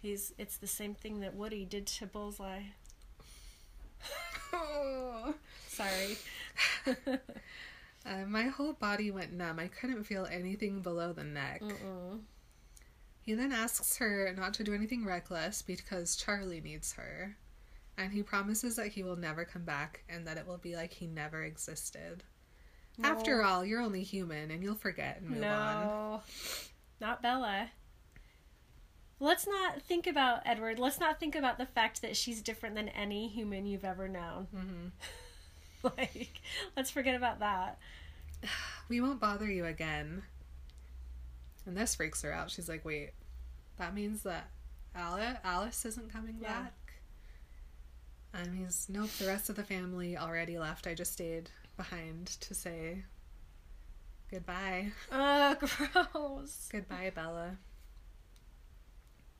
[0.00, 2.62] He's it's the same thing that Woody did to Bullseye.
[5.68, 6.16] Sorry.
[8.06, 9.58] Uh, my whole body went numb.
[9.58, 11.60] I couldn't feel anything below the neck.
[11.62, 12.20] Mm-mm.
[13.20, 17.36] He then asks her not to do anything reckless because Charlie needs her.
[17.98, 20.92] And he promises that he will never come back and that it will be like
[20.92, 22.22] he never existed.
[22.98, 23.08] No.
[23.08, 25.86] After all, you're only human and you'll forget and move on.
[25.86, 26.20] No,
[27.00, 27.70] not Bella.
[29.18, 30.78] Let's not think about Edward.
[30.78, 34.46] Let's not think about the fact that she's different than any human you've ever known.
[34.54, 34.88] hmm
[35.98, 36.40] like,
[36.76, 37.78] let's forget about that.
[38.88, 40.22] We won't bother you again.
[41.66, 42.52] And this freaks her out.
[42.52, 43.10] She's like, wait,
[43.78, 44.48] that means that
[44.94, 46.62] Alice, Alice isn't coming Yeah.
[46.62, 46.72] back?
[48.32, 50.86] And he's, nope, the rest of the family already left.
[50.86, 53.02] I just stayed behind to say
[54.30, 54.92] goodbye.
[55.10, 55.58] Ugh,
[56.12, 56.68] gross.
[56.70, 57.56] Goodbye, Bella.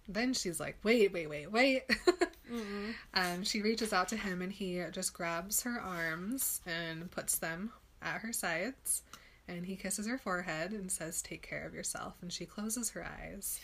[0.08, 1.82] Then she's like, wait, wait, wait, wait.
[2.52, 2.94] Mm-mm.
[3.14, 7.72] um, she reaches out to him and he just grabs her arms and puts them
[8.00, 9.02] at her sides.
[9.48, 12.14] And he kisses her forehead and says, Take care of yourself.
[12.22, 13.60] And she closes her eyes.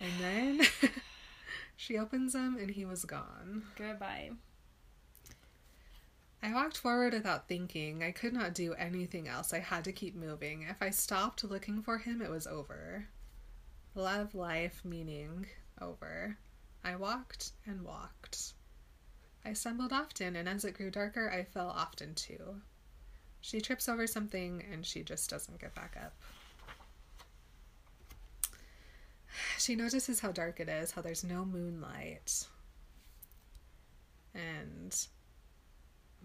[0.00, 0.66] And then
[1.76, 3.64] she opens them and he was gone.
[3.76, 4.32] Goodbye.
[6.42, 8.02] I walked forward without thinking.
[8.02, 9.52] I could not do anything else.
[9.52, 10.66] I had to keep moving.
[10.68, 13.06] If I stopped looking for him, it was over.
[13.94, 15.46] Love, life, meaning,
[15.80, 16.36] over.
[16.84, 18.54] I walked and walked.
[19.44, 22.60] I stumbled often, and as it grew darker, I fell often too.
[23.40, 26.14] She trips over something and she just doesn't get back up.
[29.58, 32.46] She notices how dark it is, how there's no moonlight.
[34.34, 34.94] And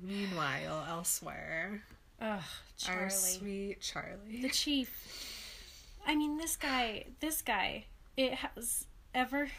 [0.01, 1.83] meanwhile, elsewhere,
[2.19, 2.41] Ugh,
[2.87, 3.09] our Charlie.
[3.09, 4.41] sweet Charlie.
[4.41, 5.33] The chief.
[6.07, 9.49] I mean, this guy, this guy, it has ever.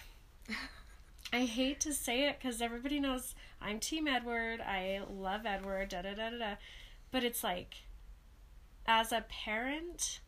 [1.32, 4.62] I hate to say it because everybody knows I'm Team Edward.
[4.62, 6.54] I love Edward, da da da da da.
[7.10, 7.74] But it's like,
[8.86, 10.20] as a parent,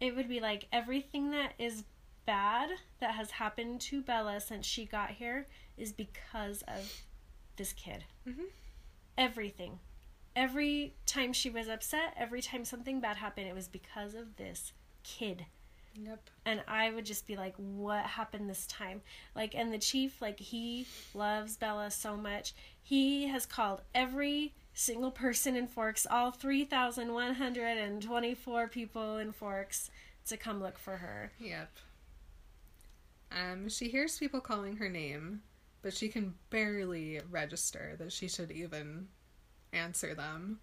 [0.00, 1.84] it would be like everything that is
[2.26, 2.68] bad
[3.00, 5.46] that has happened to Bella since she got here
[5.78, 6.92] is because of
[7.56, 8.04] this kid.
[8.28, 8.50] Mhm.
[9.16, 9.80] Everything.
[10.36, 14.74] Every time she was upset, every time something bad happened, it was because of this
[15.02, 15.46] kid
[15.94, 16.30] Yep.
[16.44, 19.02] and I would just be like, "What happened this time?"
[19.34, 22.54] Like, and the chief, like, he loves Bella so much.
[22.82, 28.68] He has called every single person in Forks, all three thousand one hundred and twenty-four
[28.68, 29.90] people in Forks,
[30.26, 31.32] to come look for her.
[31.40, 31.70] Yep.
[33.32, 35.42] Um, she hears people calling her name,
[35.82, 39.08] but she can barely register that she should even
[39.72, 40.60] answer them.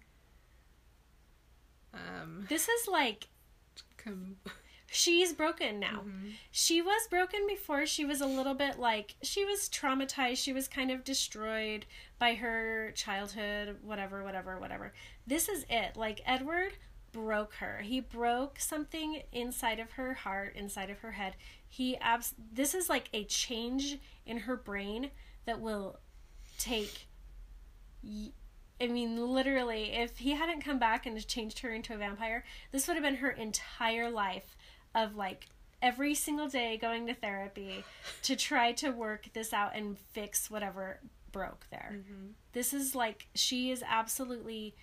[1.94, 3.28] Um, This is like
[3.98, 4.36] com-
[4.90, 6.02] she's broken now.
[6.06, 6.34] Mhm.
[6.50, 7.84] She was broken before.
[7.86, 10.38] She was a little bit like she was traumatized.
[10.42, 11.84] She was kind of destroyed
[12.18, 14.92] by her childhood, whatever, whatever, whatever.
[15.26, 15.96] This is it.
[15.96, 16.74] Like Edward
[17.12, 17.80] broke her.
[17.82, 21.36] He broke something inside of her heart, inside of her head.
[21.68, 25.10] He abs this is like a change in her brain
[25.44, 25.98] that will
[26.58, 27.06] take
[28.02, 28.32] y-
[28.80, 32.86] I mean, literally, if he hadn't come back and changed her into a vampire, this
[32.86, 34.56] would have been her entire life
[34.94, 35.48] of like
[35.82, 37.84] every single day going to therapy
[38.22, 41.00] to try to work this out and fix whatever
[41.32, 41.96] broke there.
[41.96, 42.28] Mm-hmm.
[42.52, 44.74] This is like she is absolutely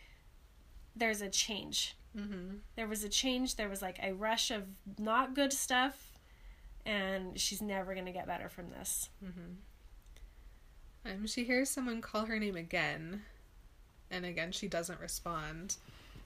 [0.96, 1.96] there's a change.
[2.18, 2.58] Mm-hmm.
[2.76, 3.56] There was a change.
[3.56, 4.64] There was like a rush of
[4.98, 6.20] not good stuff,
[6.86, 9.10] and she's never gonna get better from this.
[11.06, 13.24] Um, she hears someone call her name again,
[14.16, 15.76] and again she doesn't respond.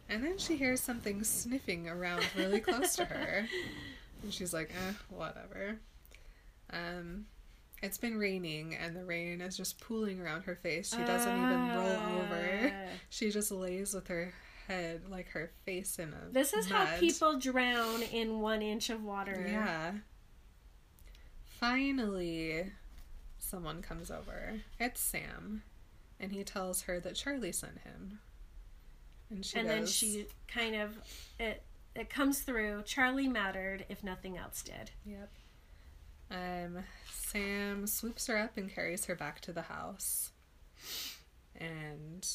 [0.08, 3.46] And then she hears something sniffing around really close to her,
[4.24, 5.80] and she's like, "Eh, whatever."
[6.72, 7.26] Um,
[7.82, 10.92] it's been raining, and the rain is just pooling around her face.
[10.92, 12.74] She doesn't even roll over.
[12.74, 12.90] Ah.
[13.10, 14.34] She just lays with her
[14.68, 16.32] head, like her face in a.
[16.32, 19.46] This is how people drown in one inch of water.
[19.48, 19.92] Yeah.
[21.60, 22.72] Finally,
[23.38, 24.62] someone comes over.
[24.80, 25.64] It's Sam,
[26.20, 28.20] and he tells her that Charlie sent him.
[29.30, 30.98] And she and goes, then she kind of
[31.40, 31.64] it
[31.96, 32.84] it comes through.
[32.84, 34.92] Charlie mattered if nothing else did.
[35.06, 35.30] Yep.
[36.32, 40.32] Um, Sam swoops her up and carries her back to the house.
[41.56, 42.28] And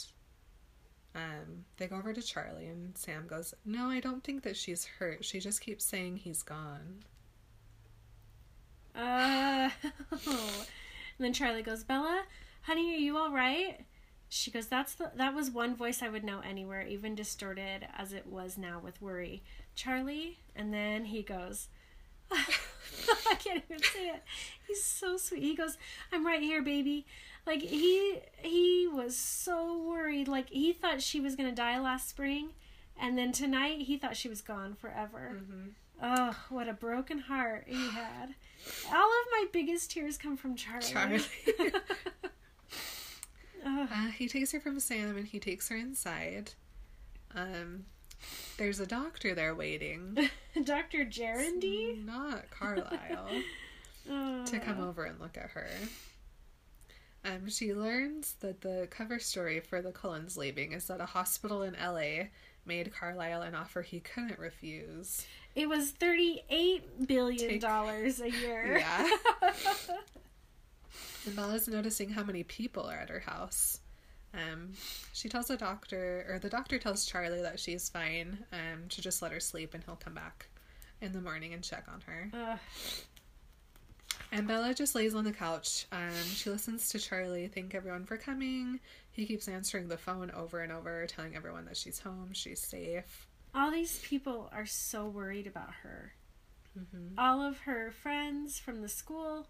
[1.14, 4.84] um, they go over to Charlie, and Sam goes, No, I don't think that she's
[4.84, 5.24] hurt.
[5.24, 7.04] She just keeps saying he's gone.
[8.94, 9.70] Uh,
[10.10, 10.66] and
[11.18, 12.22] then Charlie goes, Bella,
[12.64, 13.84] honey, are you all right?
[14.28, 18.12] She goes, That's the that was one voice I would know anywhere, even distorted as
[18.12, 19.42] it was now with worry.
[19.74, 21.68] Charlie, and then he goes,
[22.32, 24.22] I can't even say it.
[24.66, 25.42] He's so sweet.
[25.42, 25.76] He goes,
[26.12, 27.06] "I'm right here, baby."
[27.46, 30.26] Like he he was so worried.
[30.28, 32.48] Like he thought she was gonna die last spring,
[32.98, 35.36] and then tonight he thought she was gone forever.
[35.36, 35.68] Mm-hmm.
[36.02, 38.34] Oh, what a broken heart he had.
[38.88, 40.86] All of my biggest tears come from Charlie.
[40.86, 41.22] Charlie.
[43.64, 46.52] Uh, he takes her from Sam and he takes her inside.
[47.34, 47.86] Um,
[48.58, 50.16] there's a doctor there waiting.
[50.64, 51.04] Dr.
[51.04, 52.04] Gerandy?
[52.04, 53.28] Not Carlisle.
[54.06, 55.66] To come over and look at her.
[57.24, 61.62] Um, she learns that the cover story for the Cullens leaving is that a hospital
[61.62, 62.24] in LA
[62.66, 65.24] made Carlisle an offer he couldn't refuse.
[65.54, 68.76] It was $38 billion Take- a year.
[68.78, 69.08] Yeah.
[71.26, 73.80] And Bella's noticing how many people are at her house.
[74.34, 74.72] Um,
[75.12, 79.22] she tells the doctor, or the doctor tells Charlie that she's fine, um, to just
[79.22, 80.46] let her sleep and he'll come back
[81.00, 82.30] in the morning and check on her.
[82.32, 82.58] Ugh.
[84.32, 85.86] And Bella just lays on the couch.
[85.92, 88.80] Um, she listens to Charlie thank everyone for coming.
[89.12, 93.28] He keeps answering the phone over and over, telling everyone that she's home, she's safe.
[93.54, 96.12] All these people are so worried about her.
[96.76, 97.18] Mm-hmm.
[97.18, 99.46] All of her friends from the school,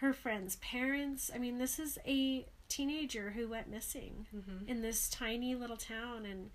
[0.00, 1.30] her friends' parents.
[1.34, 4.68] I mean, this is a teenager who went missing Mm-hmm.
[4.68, 6.50] in this tiny little town, and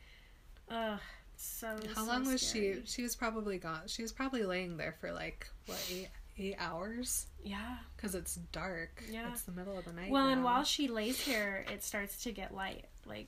[0.69, 0.97] uh,
[1.35, 1.77] so.
[1.95, 2.81] How so long was scary.
[2.85, 2.91] she?
[2.91, 3.81] She was probably gone.
[3.87, 7.77] She was probably laying there for like what eight eight hours Yeah.
[7.95, 9.01] because it's dark.
[9.09, 9.29] Yeah.
[9.31, 10.11] it's the middle of the night.
[10.11, 12.85] Well, and while she lays here, it starts to get light.
[13.05, 13.27] Like,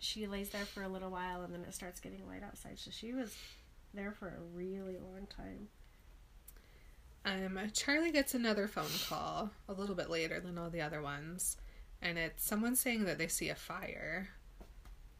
[0.00, 2.78] she lays there for a little while, and then it starts getting light outside.
[2.78, 3.34] So she was
[3.94, 5.68] there for a really long time.
[7.24, 11.56] Um, Charlie gets another phone call a little bit later than all the other ones,
[12.00, 14.28] and it's someone saying that they see a fire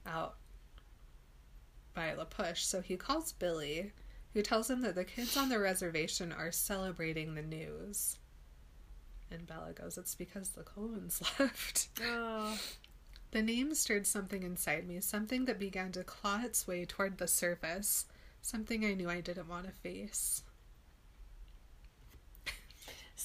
[0.06, 0.36] out
[1.94, 2.62] by La Push.
[2.62, 3.92] So he calls Billy,
[4.32, 8.16] who tells him that the kids on the reservation are celebrating the news.
[9.30, 11.88] And Bella goes, It's because the Cullens left.
[12.02, 12.58] Oh,
[13.30, 17.28] The name stirred something inside me, something that began to claw its way toward the
[17.28, 18.06] surface,
[18.42, 20.42] something I knew I didn't want to face.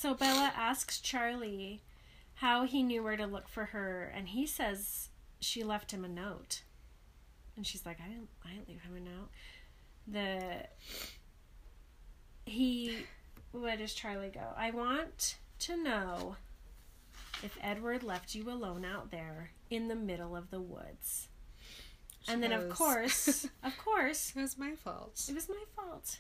[0.06, 1.82] So Bella asks Charlie
[2.36, 6.08] how he knew where to look for her, and he says she left him a
[6.08, 6.62] note.
[7.58, 9.30] And she's like, I didn't, I didn't leave him a note.
[10.08, 10.68] The
[12.46, 12.98] he,
[13.52, 14.54] what does Charlie go?
[14.56, 16.36] I want to know
[17.42, 21.30] if Edward left you alone out there in the middle of the woods.
[22.28, 25.26] and then, of course, of course, It was my fault.
[25.28, 26.20] it was my fault.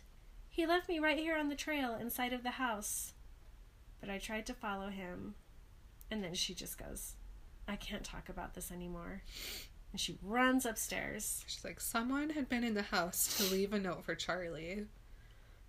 [0.50, 3.12] He left me right here on the trail inside of the house.
[4.00, 5.36] But I tried to follow him.
[6.12, 7.14] And then she just goes,
[7.68, 9.24] I can't talk about this anymore.
[9.92, 11.44] And she runs upstairs.
[11.48, 14.86] She's like, someone had been in the house to leave a note for Charlie.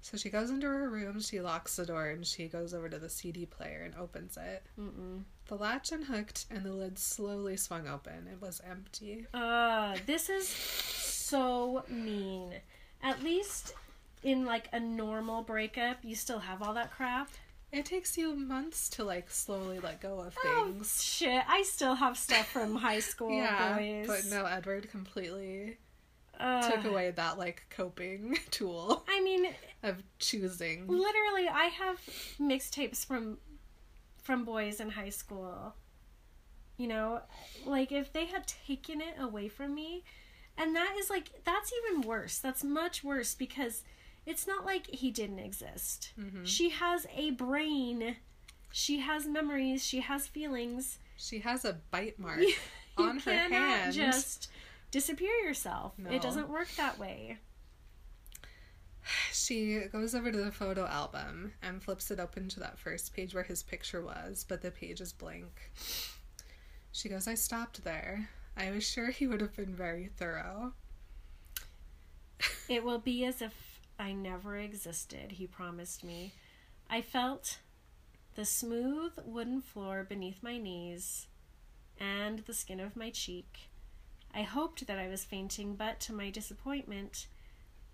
[0.01, 2.99] So she goes into her room, she locks the door, and she goes over to
[2.99, 4.65] the CD player and opens it.
[4.79, 5.23] Mm-mm.
[5.49, 8.29] The latch unhooked and the lid slowly swung open.
[8.31, 9.27] It was empty.
[9.35, 12.53] Uh, this is so mean.
[13.03, 13.75] At least
[14.23, 17.31] in like a normal breakup, you still have all that crap.
[17.77, 21.03] It takes you months to like slowly let go of Oh, things.
[21.05, 21.43] shit.
[21.47, 24.07] I still have stuff from high school, yeah, boys.
[24.07, 25.77] but no, Edward completely
[26.41, 29.49] uh, took away that like coping tool I mean,
[29.83, 30.87] of choosing.
[30.87, 32.01] literally, I have
[32.41, 33.39] mixtapes from
[34.23, 35.75] from boys in high school.
[36.79, 37.21] You know,
[37.67, 40.05] like if they had taken it away from me,
[40.59, 42.39] and that is like that's even worse.
[42.39, 43.83] That's much worse because
[44.27, 46.13] it's not like he didn't exist.
[46.21, 46.45] Mm-hmm.
[46.45, 48.17] She has a brain.
[48.73, 49.85] She has memories.
[49.85, 50.99] She has feelings.
[51.17, 52.55] She has a bite mark You,
[52.99, 53.95] on her cannot hand.
[53.95, 54.51] just
[54.91, 55.93] disappear yourself.
[55.97, 56.11] No.
[56.11, 57.39] It doesn't work that way.
[59.33, 63.35] She goes over to the photo album and flips it open to that first page
[63.37, 65.71] where his picture was, but the page is blank.
[66.91, 68.29] She goes, I stopped there.
[68.57, 70.73] I was sure he would have been very thorough.
[72.69, 76.33] It will be as if I never existed, he promised me.
[76.89, 77.59] I felt
[78.35, 81.27] the smooth wooden floor beneath my knees
[81.99, 83.71] and the skin of my cheek.
[84.35, 87.27] I hoped that I was fainting, but to my disappointment,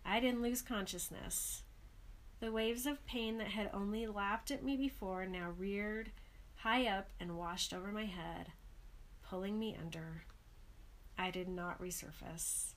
[0.04, 1.62] I didn't lose consciousness.
[2.40, 6.10] The waves of pain that had only lapped at me before now reared
[6.56, 8.48] high up and washed over my head,
[9.22, 10.24] pulling me under.
[11.16, 12.74] I did not resurface.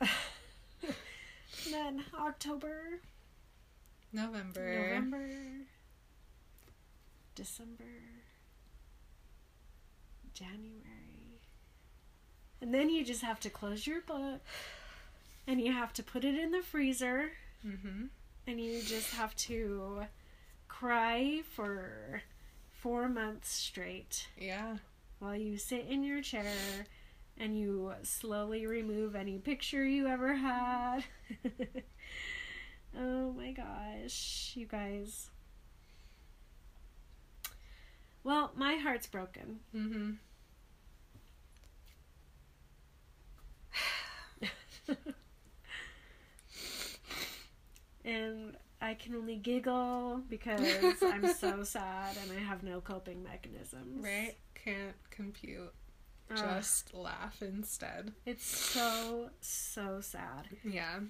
[1.70, 3.00] then October,
[4.12, 4.88] November.
[4.88, 5.28] November,
[7.34, 7.84] December,
[10.34, 11.40] January.
[12.60, 14.40] And then you just have to close your book
[15.46, 17.30] and you have to put it in the freezer
[17.66, 18.04] Mm-hmm.
[18.46, 20.04] and you just have to
[20.66, 22.22] cry for
[22.70, 24.78] four months straight Yeah.
[25.18, 26.86] while you sit in your chair
[27.40, 31.00] and you slowly remove any picture you ever had.
[32.98, 35.30] oh my gosh, you guys.
[38.22, 39.60] Well, my heart's broken.
[39.74, 40.10] Mm-hmm.
[48.04, 50.60] and I can only giggle because
[51.02, 54.04] I'm so sad and I have no coping mechanisms.
[54.04, 54.34] Right?
[54.54, 55.72] Can't compute.
[56.36, 58.12] Just laugh instead.
[58.24, 60.48] It's so, so sad.
[60.64, 61.00] Yeah.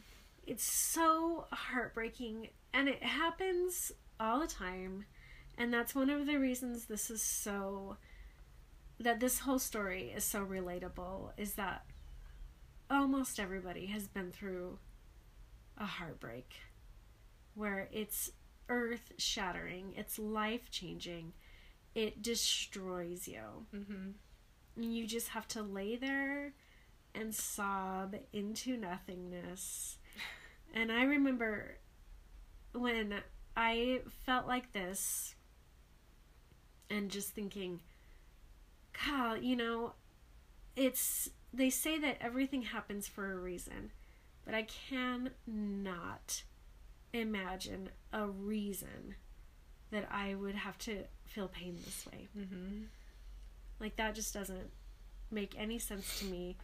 [0.47, 5.05] It's so heartbreaking and it happens all the time.
[5.59, 7.97] And that's one of the reasons this is so
[8.99, 11.85] that this whole story is so relatable is that
[12.91, 14.79] almost everybody has been through
[15.79, 16.55] a heartbreak
[17.55, 18.31] where it's
[18.68, 21.33] earth shattering, it's life changing,
[21.95, 23.66] it destroys you.
[23.75, 24.11] Mm-hmm.
[24.83, 26.53] You just have to lay there
[27.14, 29.99] and sob into nothingness.
[30.72, 31.78] And I remember
[32.72, 33.22] when
[33.57, 35.35] I felt like this
[36.89, 37.81] and just thinking,
[39.05, 39.95] God, you know,
[40.76, 43.91] it's, they say that everything happens for a reason,
[44.45, 46.45] but I cannot
[47.12, 49.16] imagine a reason
[49.91, 52.28] that I would have to feel pain this way.
[52.39, 52.85] Mm-hmm.
[53.81, 54.70] Like that just doesn't
[55.31, 56.57] make any sense to me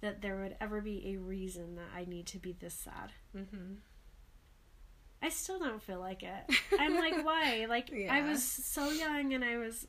[0.00, 3.12] that there would ever be a reason that I need to be this sad.
[3.34, 3.74] Mm-hmm.
[5.22, 6.50] I still don't feel like it.
[6.78, 7.66] I'm like, why?
[7.68, 9.86] Like I was so young and I was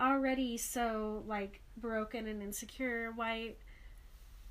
[0.00, 3.12] already so like broken and insecure.
[3.14, 3.54] Why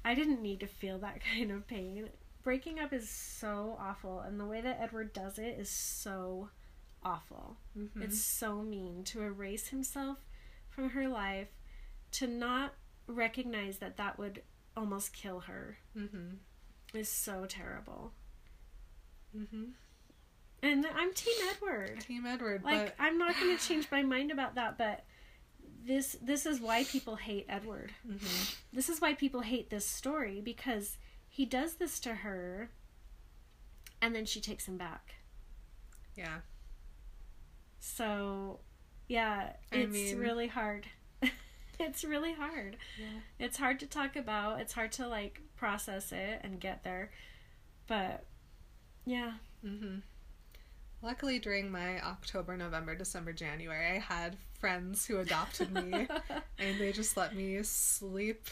[0.06, 2.10] I didn't need to feel that kind of pain.
[2.44, 6.50] Breaking up is so awful and the way that Edward does it is so
[7.04, 7.58] awful.
[7.78, 8.04] Mm-hmm.
[8.04, 10.18] It's so mean to erase himself
[10.72, 11.50] from her life,
[12.14, 12.74] to not
[13.08, 14.42] recognize that that would
[14.76, 16.36] almost kill her Mm-hmm.
[16.98, 18.14] is so terrible.
[19.38, 19.64] Mm-hmm.
[20.64, 22.02] And I'm Team Edward.
[22.02, 25.04] Team Edward, Like but I'm not going to change my mind about that, but
[25.84, 27.92] this this is why people hate Edward.
[28.08, 28.56] Mhm.
[28.72, 30.98] This is why people hate this story because
[31.28, 32.70] he does this to her
[34.02, 35.16] and then she takes him back.
[36.16, 36.40] yeah,
[37.80, 38.60] So,
[39.12, 40.86] yeah, I it's mean- really hard.
[41.80, 42.78] it's really hard.
[42.98, 44.62] yeah, It's hard to talk about.
[44.62, 47.12] It's hard to like process it and get there.
[47.88, 48.24] But
[49.06, 49.34] yeah.
[49.66, 49.98] mm-hmm.
[51.02, 56.08] Luckily, during my October, November, December, January, I had friends who adopted me,
[56.60, 58.48] and they just let me sleep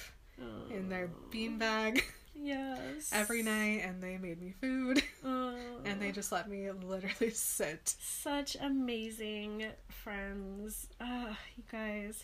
[0.72, 2.02] in their beanbag
[2.34, 3.10] Yes.
[3.12, 5.56] every night, and they made me food, Oh,
[5.86, 7.96] and they just let me literally sit.
[8.00, 10.88] such amazing friends.
[11.02, 12.24] Ah, you guys.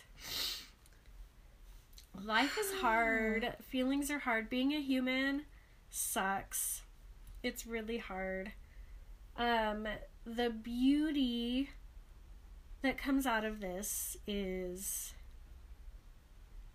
[2.24, 3.54] Life is hard.
[3.68, 4.48] Feelings are hard.
[4.48, 5.42] Being a human
[5.90, 6.82] sucks.
[7.42, 8.52] It's really hard.
[9.36, 9.86] Um,
[10.24, 11.68] the beauty
[12.82, 15.12] that comes out of this is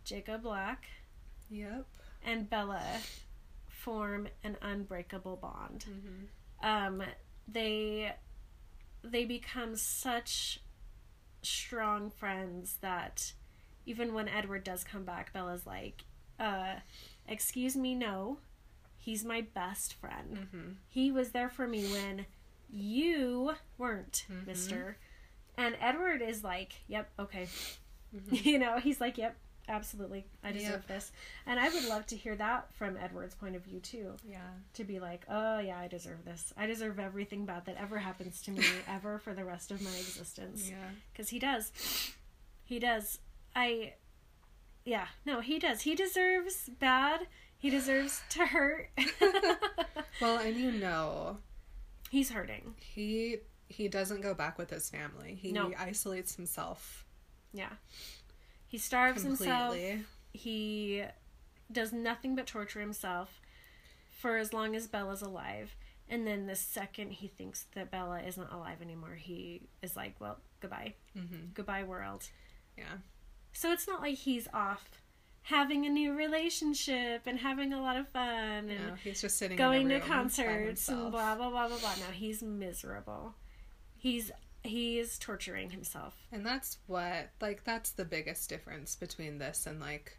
[0.04, 0.86] Jacob Black
[1.50, 1.86] Yep.
[2.26, 2.82] And Bella
[3.68, 5.86] form an unbreakable bond.
[5.90, 6.68] Mm-hmm.
[6.68, 7.04] Um,
[7.48, 8.14] they
[9.04, 10.60] they become such
[11.42, 13.34] strong friends that
[13.86, 16.04] even when Edward does come back, Bella's like,
[16.40, 16.76] uh,
[17.28, 18.38] "Excuse me, no,
[18.98, 20.38] he's my best friend.
[20.38, 20.72] Mm-hmm.
[20.88, 22.26] He was there for me when
[22.70, 24.46] you weren't, Mhm.
[24.48, 24.98] Mister."
[25.58, 27.48] And Edward is like, "Yep, okay."
[28.16, 28.46] Mhm.
[28.46, 29.36] you know, he's like, "Yep,
[29.68, 30.88] absolutely, I deserve Yep.
[30.88, 31.12] this."
[31.45, 34.49] And I would love to hear that from Edward's point of view too Yeah.
[34.74, 36.53] to be like, oh yeah, I deserve this.
[36.57, 39.91] I deserve everything bad that ever happens to me ever for the rest of my
[39.91, 40.70] existence.
[40.70, 40.89] Yeah.
[41.12, 41.72] Because he does.
[42.64, 43.20] He does.
[43.55, 43.93] I.
[44.84, 45.82] Yeah, no, he does.
[45.82, 47.28] He deserves bad.
[47.57, 48.89] He deserves to hurt.
[50.20, 51.38] Well, and you know,
[52.09, 52.76] He's hurting.
[52.80, 53.38] he
[53.70, 55.36] he doesn't go back with his family.
[55.41, 55.72] He No.
[55.78, 57.05] isolates himself
[57.53, 57.70] Yeah.
[58.72, 59.76] He starves himself.
[60.32, 61.04] He
[61.70, 63.42] does nothing but torture himself
[64.10, 65.76] for as long as Bella's alive.
[66.08, 70.38] And then the second he thinks that Bella isn't alive anymore, he is like, well,
[70.62, 70.94] goodbye.
[71.18, 71.48] Mm-hmm.
[71.54, 72.30] Goodbye, world.
[72.78, 73.00] Yeah.
[73.52, 75.02] So it's not like he's off
[75.44, 79.58] having a new relationship and having a lot of fun and No, he's just sitting
[79.58, 81.96] going in to concerts and blah blah blah blah blah.
[81.96, 83.36] No, he's miserable.
[83.98, 84.32] He's
[84.64, 86.16] he's torturing himself.
[86.32, 90.18] And that's what like that's the biggest difference between this and like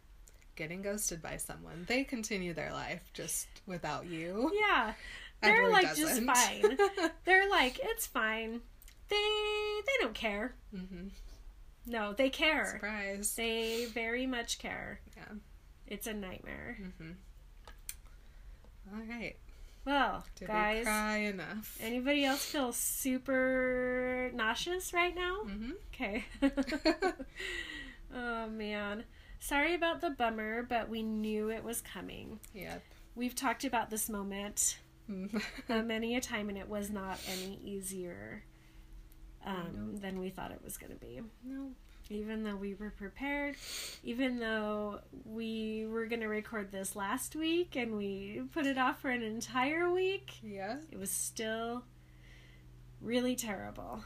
[0.55, 1.85] getting ghosted by someone.
[1.87, 4.51] They continue their life just without you.
[4.53, 4.93] Yeah.
[5.41, 6.25] They're Edward like doesn't.
[6.25, 6.77] just fine.
[7.25, 8.61] They're like, it's fine.
[9.09, 10.55] They they don't care.
[10.73, 11.07] Mm-hmm.
[11.85, 12.65] No, they care.
[12.73, 13.35] Surprise.
[13.35, 15.01] They very much care.
[15.17, 15.35] Yeah.
[15.85, 16.77] It's a nightmare.
[16.81, 17.11] Mm-hmm.
[18.95, 19.35] All right.
[19.85, 21.77] Well, Did we guys, cry enough?
[21.81, 25.35] anybody else feel super nauseous right now?
[25.43, 26.25] hmm Okay.
[28.15, 29.03] oh man.
[29.39, 32.39] Sorry about the bummer, but we knew it was coming.
[32.53, 32.81] Yep.
[33.15, 34.77] We've talked about this moment
[35.69, 38.43] uh, many a time, and it was not any easier
[39.45, 41.19] um, than we thought it was going to be.
[41.43, 41.71] no.
[42.13, 43.55] Even though we were prepared,
[44.03, 49.01] even though we were going to record this last week and we put it off
[49.01, 50.77] for an entire week, Yeah.
[50.91, 51.83] it was still
[53.01, 54.03] really terrible.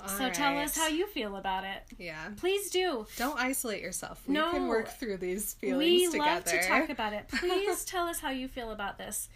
[0.00, 1.82] All so tell us how you feel about it.
[1.98, 2.28] Yeah.
[2.36, 3.06] Please do.
[3.16, 4.22] Don't isolate yourself.
[4.26, 4.50] We No.
[4.52, 6.18] can work through these feelings we together.
[6.30, 7.28] love to talk about it.
[7.32, 9.28] Please tell us how you feel about this.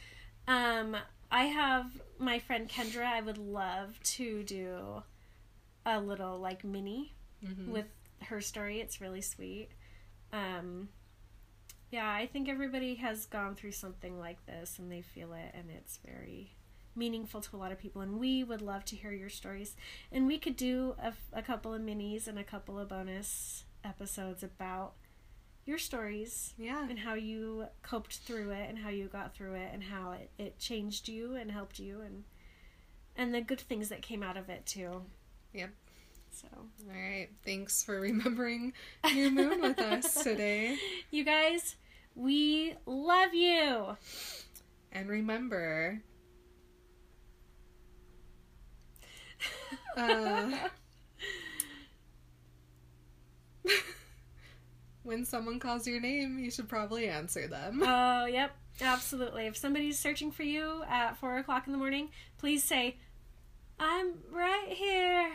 [0.47, 0.97] Um,
[1.31, 1.87] I have
[2.19, 3.05] my friend Kendra.
[3.07, 5.03] I would love to do
[5.87, 7.15] a little like mini
[7.45, 7.69] Mhm.
[7.69, 7.87] with
[8.25, 8.81] her story.
[8.81, 9.71] It's really sweet.
[10.33, 10.91] Um,
[11.91, 15.71] yeah, I think everybody has gone through something like this and they feel it, and
[15.71, 16.53] it's very
[16.95, 18.03] meaningful to a lot of people.
[18.03, 19.75] And we would love to hear your stories.
[20.13, 24.43] And we could do a, a couple of minis and a couple of bonus episodes
[24.43, 24.95] about
[25.65, 26.89] your stories Yeah.
[26.89, 30.31] and how you coped through it and how you got through it and how it,
[30.37, 32.25] it changed you and helped you and
[33.17, 35.05] and the good things that came out of it too.
[35.53, 35.71] Yep.
[36.33, 37.29] So All right.
[37.45, 38.73] Thanks for remembering
[39.13, 40.77] New Moon with us today.
[41.11, 41.77] you guys,
[42.15, 43.97] we love you.
[44.93, 46.01] And remember,
[49.97, 50.51] uh,
[55.03, 57.83] when someone calls your name, you should probably answer them.
[57.85, 59.47] Oh, yep, absolutely.
[59.47, 62.97] If somebody's searching for you at four o'clock in the morning, please say,
[63.81, 65.33] "I'm right here."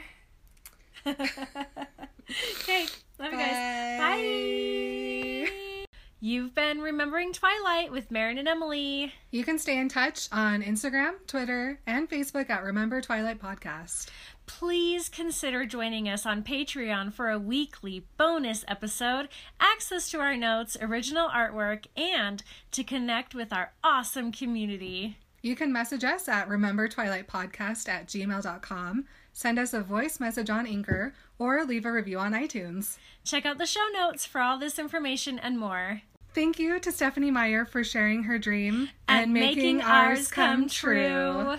[1.07, 2.85] okay,
[3.19, 3.99] love you guys.
[3.99, 5.85] Bye.
[6.21, 9.13] You've been remembering Twilight with Marin and Emily.
[9.29, 14.07] You can stay in touch on Instagram, Twitter, and Facebook at Remember Twilight Podcast.
[14.47, 19.27] Please consider joining us on Patreon for a weekly bonus episode,
[19.59, 22.41] access to our notes, original artwork, and
[22.71, 25.17] to connect with our awesome community.
[25.45, 30.49] You can message us at remembertwilightpodcast Twilight Podcast at gmail.com, send us a voice message
[30.49, 32.97] on Anchor, or leave a review on iTunes.
[33.23, 36.01] Check out the show notes for all this information and more.
[36.33, 41.57] Thank you to Stephenie Meyer for sharing her dream And making ours come true.